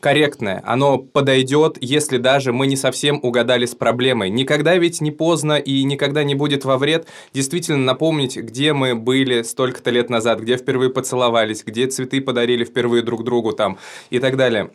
корректное, 0.01 0.63
оно 0.65 0.99
подойдет, 0.99 1.79
если 1.81 2.19
даже 2.19 2.53
мы 2.53 2.67
не 2.67 2.77
совсем 2.77 3.19
угадали 3.23 3.67
с 3.67 3.75
проблемой. 3.75 4.31
Никогда 4.31 4.77
ведь 4.77 5.01
не 5.01 5.11
поздно 5.11 5.59
и 5.59 5.83
никогда 5.85 6.23
не 6.25 6.35
будет 6.35 6.65
во 6.65 6.79
вред 6.79 7.07
действительно 7.33 7.79
напомнить, 7.79 8.37
где 8.37 8.73
мы 8.73 8.95
были 8.95 9.43
столько-то 9.43 9.91
лет 9.91 10.11
назад, 10.11 10.41
где 10.41 10.57
впервые 10.57 10.91
поцеловались, 10.91 11.65
где 11.65 11.87
цветы 11.87 12.21
подарили 12.21 12.65
впервые 12.65 13.03
друг 13.03 13.25
другу 13.25 13.53
там 13.53 13.79
и 14.11 14.19
так 14.19 14.37
далее. 14.37 14.71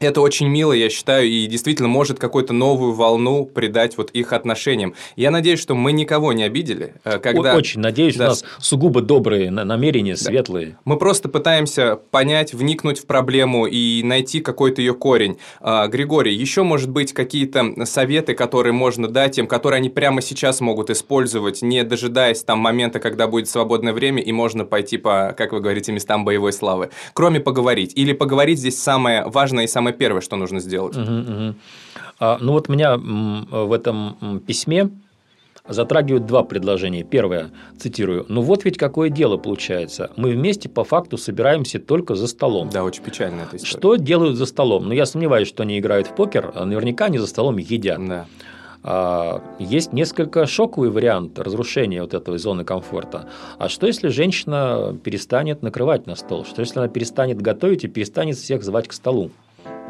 Это 0.00 0.20
очень 0.20 0.46
мило, 0.46 0.72
я 0.72 0.90
считаю, 0.90 1.26
и 1.26 1.46
действительно 1.46 1.88
может 1.88 2.20
какую-то 2.20 2.52
новую 2.52 2.92
волну 2.92 3.44
придать 3.46 3.96
вот 3.96 4.10
их 4.10 4.32
отношениям. 4.32 4.94
Я 5.16 5.32
надеюсь, 5.32 5.58
что 5.58 5.74
мы 5.74 5.90
никого 5.90 6.32
не 6.32 6.44
обидели. 6.44 6.94
Э, 7.04 7.18
когда... 7.18 7.56
Очень 7.56 7.80
надеюсь, 7.80 8.16
да. 8.16 8.26
у 8.26 8.28
нас 8.28 8.44
сугубо 8.58 9.00
добрые 9.00 9.50
намерения, 9.50 10.16
светлые. 10.16 10.66
Да. 10.66 10.76
Мы 10.84 10.98
просто 10.98 11.28
пытаемся 11.28 11.98
понять, 12.12 12.54
вникнуть 12.54 13.00
в 13.00 13.06
проблему 13.06 13.66
и 13.66 14.02
найти 14.04 14.40
какой-то 14.40 14.80
ее 14.82 14.94
корень. 14.94 15.38
А, 15.60 15.88
Григорий, 15.88 16.34
еще, 16.34 16.62
может 16.62 16.90
быть, 16.90 17.12
какие-то 17.12 17.84
советы, 17.84 18.34
которые 18.34 18.72
можно 18.72 19.08
дать 19.08 19.38
им, 19.38 19.48
которые 19.48 19.78
они 19.78 19.90
прямо 19.90 20.22
сейчас 20.22 20.60
могут 20.60 20.90
использовать, 20.90 21.60
не 21.62 21.82
дожидаясь 21.82 22.44
там 22.44 22.60
момента, 22.60 23.00
когда 23.00 23.26
будет 23.26 23.48
свободное 23.48 23.92
время, 23.92 24.22
и 24.22 24.30
можно 24.30 24.64
пойти 24.64 24.96
по, 24.96 25.34
как 25.36 25.52
вы 25.52 25.60
говорите, 25.60 25.90
местам 25.90 26.24
боевой 26.24 26.52
славы. 26.52 26.90
Кроме 27.14 27.40
поговорить. 27.40 27.92
Или 27.96 28.12
поговорить 28.12 28.60
здесь 28.60 28.80
самое 28.80 29.24
важное 29.26 29.64
и 29.64 29.66
самое 29.66 29.77
самое 29.78 29.94
первое, 29.94 30.20
что 30.20 30.36
нужно 30.36 30.58
сделать. 30.58 30.96
Угу, 30.96 31.12
угу. 31.12 31.54
А, 32.18 32.38
ну 32.40 32.52
вот 32.52 32.68
меня 32.68 32.96
в 32.96 33.72
этом 33.72 34.42
письме 34.44 34.90
затрагивают 35.68 36.26
два 36.26 36.42
предложения. 36.42 37.04
Первое, 37.04 37.50
цитирую, 37.78 38.26
«Ну 38.28 38.40
вот 38.40 38.64
ведь 38.64 38.76
какое 38.76 39.10
дело 39.10 39.36
получается. 39.36 40.10
Мы 40.16 40.30
вместе 40.30 40.68
по 40.68 40.82
факту 40.82 41.16
собираемся 41.16 41.78
только 41.78 42.14
за 42.16 42.26
столом». 42.26 42.70
Да, 42.70 42.82
очень 42.82 43.04
печально 43.04 43.42
это 43.42 43.56
история. 43.56 43.78
Что 43.78 43.96
делают 43.96 44.36
за 44.36 44.46
столом? 44.46 44.88
Ну, 44.88 44.94
я 44.94 45.06
сомневаюсь, 45.06 45.46
что 45.46 45.62
они 45.62 45.78
играют 45.78 46.08
в 46.08 46.14
покер, 46.14 46.52
наверняка 46.54 47.04
они 47.04 47.18
за 47.18 47.26
столом 47.26 47.58
едят. 47.58 48.04
Да. 48.04 48.26
А, 48.82 49.42
есть 49.58 49.92
несколько 49.92 50.46
шоковый 50.46 50.90
вариант 50.90 51.38
разрушения 51.38 52.02
вот 52.02 52.14
этой 52.14 52.38
зоны 52.38 52.64
комфорта. 52.64 53.28
А 53.58 53.68
что, 53.68 53.86
если 53.86 54.08
женщина 54.08 54.96
перестанет 55.04 55.62
накрывать 55.62 56.06
на 56.06 56.16
стол? 56.16 56.44
Что, 56.44 56.62
если 56.62 56.78
она 56.78 56.88
перестанет 56.88 57.40
готовить 57.42 57.84
и 57.84 57.88
перестанет 57.88 58.36
всех 58.36 58.62
звать 58.64 58.88
к 58.88 58.92
столу? 58.92 59.30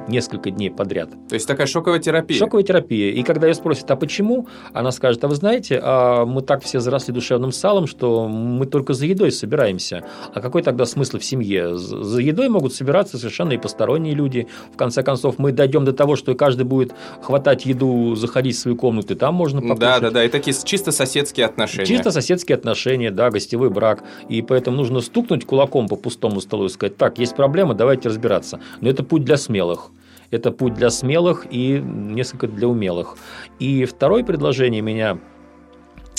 Несколько 0.08 0.50
дней 0.50 0.70
подряд. 0.70 1.10
То 1.28 1.34
есть 1.34 1.46
такая 1.46 1.66
шоковая 1.66 2.00
терапия? 2.00 2.38
Шоковая 2.38 2.64
терапия. 2.64 3.12
И 3.12 3.22
когда 3.22 3.46
ее 3.46 3.54
спросят, 3.54 3.90
а 3.90 3.96
почему, 3.96 4.46
она 4.72 4.90
скажет, 4.90 5.22
а 5.24 5.28
вы 5.28 5.34
знаете, 5.34 5.80
а 5.82 6.24
мы 6.24 6.42
так 6.42 6.62
все 6.62 6.80
заросли 6.80 7.12
душевным 7.12 7.52
салом, 7.52 7.86
что 7.86 8.28
мы 8.28 8.66
только 8.66 8.94
за 8.94 9.06
едой 9.06 9.32
собираемся. 9.32 10.04
А 10.34 10.40
какой 10.40 10.62
тогда 10.62 10.84
смысл 10.84 11.18
в 11.18 11.24
семье? 11.24 11.76
За 11.76 12.20
едой 12.20 12.48
могут 12.48 12.74
собираться 12.74 13.18
совершенно 13.18 13.52
и 13.52 13.58
посторонние 13.58 14.14
люди. 14.14 14.48
В 14.72 14.76
конце 14.76 15.02
концов, 15.02 15.38
мы 15.38 15.52
дойдем 15.52 15.84
до 15.84 15.92
того, 15.92 16.16
что 16.16 16.34
каждый 16.34 16.64
будет 16.64 16.94
хватать 17.22 17.66
еду, 17.66 18.14
заходить 18.14 18.56
в 18.56 18.58
свою 18.58 18.76
комнату, 18.76 19.14
и 19.14 19.16
там 19.16 19.34
можно 19.34 19.60
покушать. 19.60 19.80
Да, 19.80 20.00
да, 20.00 20.10
да. 20.10 20.24
И 20.24 20.28
такие 20.28 20.56
чисто 20.64 20.92
соседские 20.92 21.46
отношения. 21.46 21.86
Чисто 21.86 22.10
соседские 22.10 22.56
отношения, 22.56 23.10
да, 23.10 23.30
гостевой 23.30 23.70
брак. 23.70 24.04
И 24.28 24.42
поэтому 24.42 24.76
нужно 24.76 25.00
стукнуть 25.00 25.44
кулаком 25.44 25.88
по 25.88 25.96
пустому 25.96 26.40
столу 26.40 26.66
и 26.66 26.68
сказать, 26.68 26.96
так, 26.96 27.18
есть 27.18 27.36
проблема, 27.36 27.74
давайте 27.74 28.08
разбираться. 28.08 28.60
Но 28.80 28.88
это 28.88 29.02
путь 29.04 29.24
для 29.24 29.36
смелых. 29.36 29.90
Это 30.30 30.52
путь 30.52 30.74
для 30.74 30.90
смелых 30.90 31.46
и 31.50 31.80
несколько 31.80 32.46
для 32.46 32.68
умелых. 32.68 33.16
И 33.58 33.84
второе 33.84 34.24
предложение 34.24 34.82
меня 34.82 35.18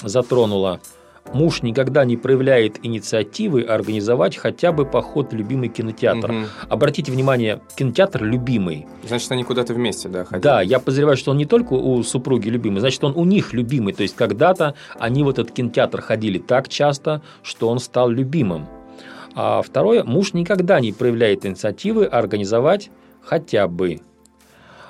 затронуло. 0.04 0.80
Муж 1.34 1.62
никогда 1.62 2.06
не 2.06 2.17
проявляет 2.17 2.84
инициативы 2.84 3.62
организовать 3.62 4.36
хотя 4.36 4.72
бы 4.72 4.86
поход 4.86 5.32
в 5.32 5.36
любимый 5.36 5.69
кинотеатр. 5.69 6.32
Угу. 6.32 6.45
Обратите 6.69 7.12
внимание, 7.12 7.62
кинотеатр 7.76 8.24
любимый. 8.24 8.88
Значит, 9.08 9.32
они 9.32 9.43
куда-то 9.43 9.76
вместе, 9.76 10.10
да, 10.10 10.26
ходят? 10.26 10.41
Да, 10.41 10.62
я 10.62 10.80
подозреваю, 10.80 11.17
что 11.17 11.32
он 11.32 11.38
не 11.38 11.45
только 11.45 11.74
у 11.74 12.02
супруги 12.02 12.50
любимый, 12.50 12.80
значит, 12.80 13.04
он 13.04 13.13
у 13.15 13.26
них 13.26 13.54
любимый. 13.54 13.93
То 13.93 14.02
есть, 14.02 14.15
когда-то 14.15 14.74
они 14.98 15.24
в 15.24 15.30
этот 15.30 15.52
кинотеатр 15.52 16.02
ходили 16.02 16.39
так 16.39 16.67
часто, 16.67 17.22
что 17.43 17.69
он 17.69 17.78
стал 17.78 18.10
любимым. 18.10 18.67
А 19.36 19.62
второе, 19.62 20.04
муж 20.04 20.34
никогда 20.34 20.80
не 20.80 20.91
проявляет 20.93 21.45
инициативы 21.45 22.06
организовать 22.06 22.89
хотя 23.21 23.67
бы. 23.67 24.01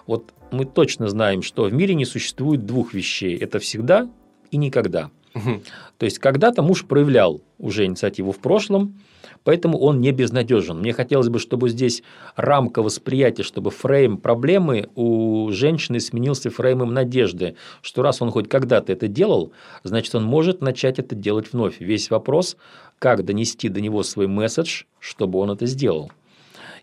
Вот 0.07 0.33
мы 0.51 0.65
точно 0.65 1.07
знаем, 1.07 1.41
что 1.41 1.63
в 1.63 1.73
мире 1.73 1.95
не 1.95 2.05
существует 2.05 2.65
двух 2.65 2.93
вещей. 2.93 3.37
Это 3.37 3.59
всегда 3.59 4.09
и 4.51 4.57
никогда. 4.57 5.11
Угу. 5.35 5.61
То 5.97 6.05
есть, 6.05 6.19
когда-то 6.19 6.63
муж 6.63 6.85
проявлял 6.85 7.41
уже 7.59 7.85
инициативу 7.85 8.31
в 8.31 8.39
прошлом, 8.39 8.99
поэтому 9.43 9.77
он 9.77 10.01
не 10.01 10.11
безнадежен. 10.11 10.79
Мне 10.79 10.93
хотелось 10.93 11.29
бы, 11.29 11.39
чтобы 11.39 11.69
здесь 11.69 12.01
рамка 12.35 12.81
восприятия, 12.81 13.43
чтобы 13.43 13.69
фрейм 13.69 14.17
проблемы 14.17 14.89
у 14.95 15.49
женщины 15.51 15.99
сменился 15.99 16.49
фреймом 16.49 16.93
надежды, 16.93 17.55
что 17.81 18.01
раз 18.01 18.21
он 18.21 18.31
хоть 18.31 18.49
когда-то 18.49 18.91
это 18.91 19.07
делал, 19.07 19.51
значит, 19.83 20.15
он 20.15 20.23
может 20.23 20.61
начать 20.61 20.97
это 20.97 21.15
делать 21.15 21.53
вновь. 21.53 21.79
Весь 21.79 22.09
вопрос, 22.09 22.57
как 22.97 23.23
донести 23.23 23.69
до 23.69 23.81
него 23.81 24.01
свой 24.03 24.27
месседж, 24.27 24.83
чтобы 24.99 25.39
он 25.39 25.51
это 25.51 25.67
сделал. 25.67 26.11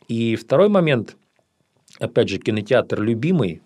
И 0.09 0.37
второй 0.37 0.68
момент– 0.68 1.16
опять 1.98 2.28
же, 2.28 2.38
кинотеатр 2.38 3.00
любимый, 3.00 3.62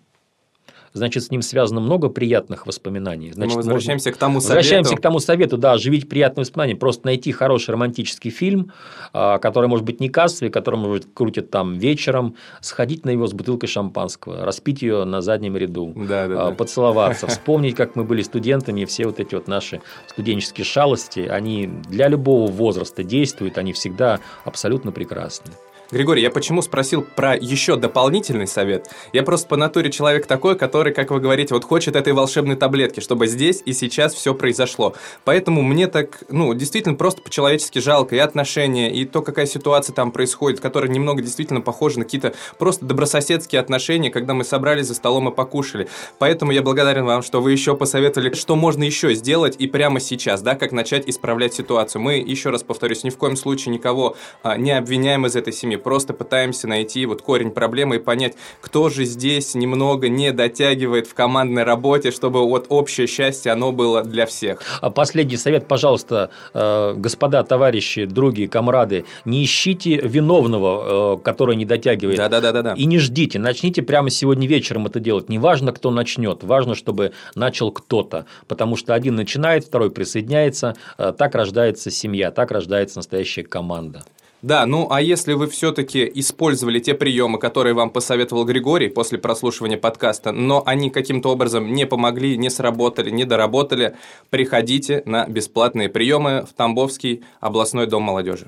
значит, 0.93 1.23
с 1.23 1.31
ним 1.31 1.41
связано 1.41 1.79
много 1.79 2.09
приятных 2.09 2.67
воспоминаний. 2.67 3.31
Значит, 3.31 3.55
Мы 3.55 3.57
возвращаемся 3.57 4.09
можно... 4.09 4.17
к 4.17 4.19
тому 4.19 4.41
совету. 4.41 4.55
Возвращаемся 4.55 4.95
к 4.95 5.01
тому 5.01 5.19
совету, 5.19 5.57
да, 5.57 5.73
оживить 5.73 6.09
приятные 6.09 6.41
воспоминания, 6.41 6.75
просто 6.75 7.05
найти 7.05 7.31
хороший 7.31 7.71
романтический 7.71 8.31
фильм, 8.31 8.71
а, 9.13 9.39
который, 9.39 9.69
может 9.69 9.85
быть, 9.85 9.99
не 9.99 10.09
кассовый, 10.09 10.51
который, 10.51 10.75
может 10.75 11.05
быть, 11.05 11.13
крутят 11.13 11.49
там 11.49 11.75
вечером, 11.75 12.35
сходить 12.59 13.05
на 13.05 13.11
него 13.11 13.27
с 13.27 13.33
бутылкой 13.33 13.69
шампанского, 13.69 14.45
распить 14.45 14.81
ее 14.81 15.03
на 15.05 15.21
заднем 15.21 15.55
ряду, 15.57 15.93
да, 15.95 16.27
да, 16.27 16.49
да. 16.49 16.51
поцеловаться, 16.51 17.27
вспомнить, 17.27 17.75
как 17.75 17.95
мы 17.95 18.03
были 18.03 18.21
студентами, 18.21 18.81
и 18.81 18.85
все 18.85 19.05
вот 19.05 19.19
эти 19.19 19.35
вот 19.35 19.47
наши 19.47 19.81
студенческие 20.07 20.65
шалости, 20.65 21.21
они 21.21 21.67
для 21.89 22.07
любого 22.07 22.51
возраста 22.51 23.03
действуют, 23.03 23.57
они 23.57 23.73
всегда 23.73 24.19
абсолютно 24.43 24.91
прекрасны. 24.91 25.51
Григорий, 25.91 26.21
я 26.21 26.31
почему 26.31 26.61
спросил 26.61 27.01
про 27.01 27.35
еще 27.35 27.75
дополнительный 27.75 28.47
совет? 28.47 28.89
Я 29.11 29.23
просто 29.23 29.49
по 29.49 29.57
натуре 29.57 29.91
человек 29.91 30.25
такой, 30.25 30.57
который, 30.57 30.93
как 30.93 31.11
вы 31.11 31.19
говорите, 31.19 31.53
вот 31.53 31.65
хочет 31.65 31.97
этой 31.97 32.13
волшебной 32.13 32.55
таблетки, 32.55 33.01
чтобы 33.01 33.27
здесь 33.27 33.61
и 33.65 33.73
сейчас 33.73 34.13
все 34.13 34.33
произошло. 34.33 34.95
Поэтому 35.25 35.61
мне 35.61 35.87
так, 35.87 36.23
ну, 36.29 36.53
действительно 36.53 36.95
просто 36.95 37.21
по-человечески 37.21 37.79
жалко 37.79 38.15
и 38.15 38.19
отношения, 38.19 38.89
и 38.89 39.03
то, 39.03 39.21
какая 39.21 39.45
ситуация 39.45 39.93
там 39.93 40.13
происходит, 40.13 40.61
которая 40.61 40.89
немного 40.89 41.21
действительно 41.21 41.59
похожа 41.59 41.99
на 41.99 42.05
какие-то 42.05 42.33
просто 42.57 42.85
добрососедские 42.85 43.59
отношения, 43.59 44.09
когда 44.09 44.33
мы 44.33 44.45
собрались 44.45 44.85
за 44.85 44.93
столом 44.93 45.27
и 45.27 45.35
покушали. 45.35 45.89
Поэтому 46.19 46.53
я 46.53 46.61
благодарен 46.61 47.03
вам, 47.03 47.21
что 47.21 47.41
вы 47.41 47.51
еще 47.51 47.75
посоветовали, 47.75 48.33
что 48.33 48.55
можно 48.55 48.85
еще 48.85 49.13
сделать 49.13 49.57
и 49.59 49.67
прямо 49.67 49.99
сейчас, 49.99 50.41
да, 50.41 50.55
как 50.55 50.71
начать 50.71 51.09
исправлять 51.09 51.53
ситуацию. 51.53 52.01
Мы, 52.01 52.13
еще 52.13 52.49
раз 52.49 52.63
повторюсь, 52.63 53.03
ни 53.03 53.09
в 53.09 53.17
коем 53.17 53.35
случае 53.35 53.73
никого 53.73 54.15
а, 54.41 54.55
не 54.55 54.71
обвиняем 54.71 55.25
из 55.25 55.35
этой 55.35 55.51
семьи 55.51 55.80
просто 55.81 56.13
пытаемся 56.13 56.67
найти 56.67 57.05
вот 57.05 57.21
корень 57.21 57.51
проблемы 57.51 57.97
и 57.97 57.99
понять, 57.99 58.35
кто 58.61 58.89
же 58.89 59.05
здесь 59.05 59.55
немного 59.55 60.09
не 60.09 60.31
дотягивает 60.31 61.07
в 61.07 61.13
командной 61.13 61.63
работе, 61.63 62.11
чтобы 62.11 62.47
вот 62.47 62.67
общее 62.69 63.07
счастье, 63.07 63.51
оно 63.51 63.71
было 63.71 64.03
для 64.03 64.25
всех. 64.25 64.61
А 64.81 64.89
последний 64.89 65.37
совет, 65.37 65.67
пожалуйста, 65.67 66.29
э, 66.53 66.93
господа, 66.95 67.43
товарищи, 67.43 68.05
други, 68.05 68.47
комрады, 68.47 69.05
не 69.25 69.43
ищите 69.43 69.97
виновного, 69.97 71.15
э, 71.15 71.23
который 71.23 71.55
не 71.55 71.65
дотягивает. 71.65 72.17
Да, 72.17 72.29
да, 72.29 72.41
да, 72.41 72.51
да, 72.51 72.61
да. 72.61 72.73
И 72.73 72.85
не 72.85 72.99
ждите, 72.99 73.39
начните 73.39 73.81
прямо 73.81 74.09
сегодня 74.09 74.47
вечером 74.47 74.85
это 74.85 74.99
делать. 74.99 75.29
Не 75.29 75.39
важно, 75.39 75.71
кто 75.71 75.91
начнет, 75.91 76.43
важно, 76.43 76.75
чтобы 76.75 77.13
начал 77.35 77.71
кто-то, 77.71 78.25
потому 78.47 78.75
что 78.75 78.93
один 78.93 79.15
начинает, 79.15 79.65
второй 79.65 79.91
присоединяется, 79.91 80.75
э, 80.97 81.13
так 81.17 81.35
рождается 81.35 81.91
семья, 81.91 82.31
так 82.31 82.51
рождается 82.51 82.97
настоящая 82.97 83.43
команда. 83.43 84.03
Да, 84.41 84.65
ну 84.65 84.87
а 84.89 85.01
если 85.01 85.33
вы 85.33 85.47
все-таки 85.47 86.09
использовали 86.15 86.79
те 86.79 86.95
приемы, 86.95 87.37
которые 87.37 87.75
вам 87.75 87.91
посоветовал 87.91 88.43
Григорий 88.43 88.89
после 88.89 89.19
прослушивания 89.19 89.77
подкаста, 89.77 90.31
но 90.31 90.63
они 90.65 90.89
каким-то 90.89 91.29
образом 91.29 91.71
не 91.73 91.85
помогли, 91.85 92.37
не 92.37 92.49
сработали, 92.49 93.11
не 93.11 93.23
доработали, 93.23 93.95
приходите 94.31 95.03
на 95.05 95.27
бесплатные 95.27 95.89
приемы 95.89 96.45
в 96.49 96.53
Тамбовский 96.53 97.23
областной 97.39 97.85
дом 97.85 98.03
молодежи. 98.03 98.47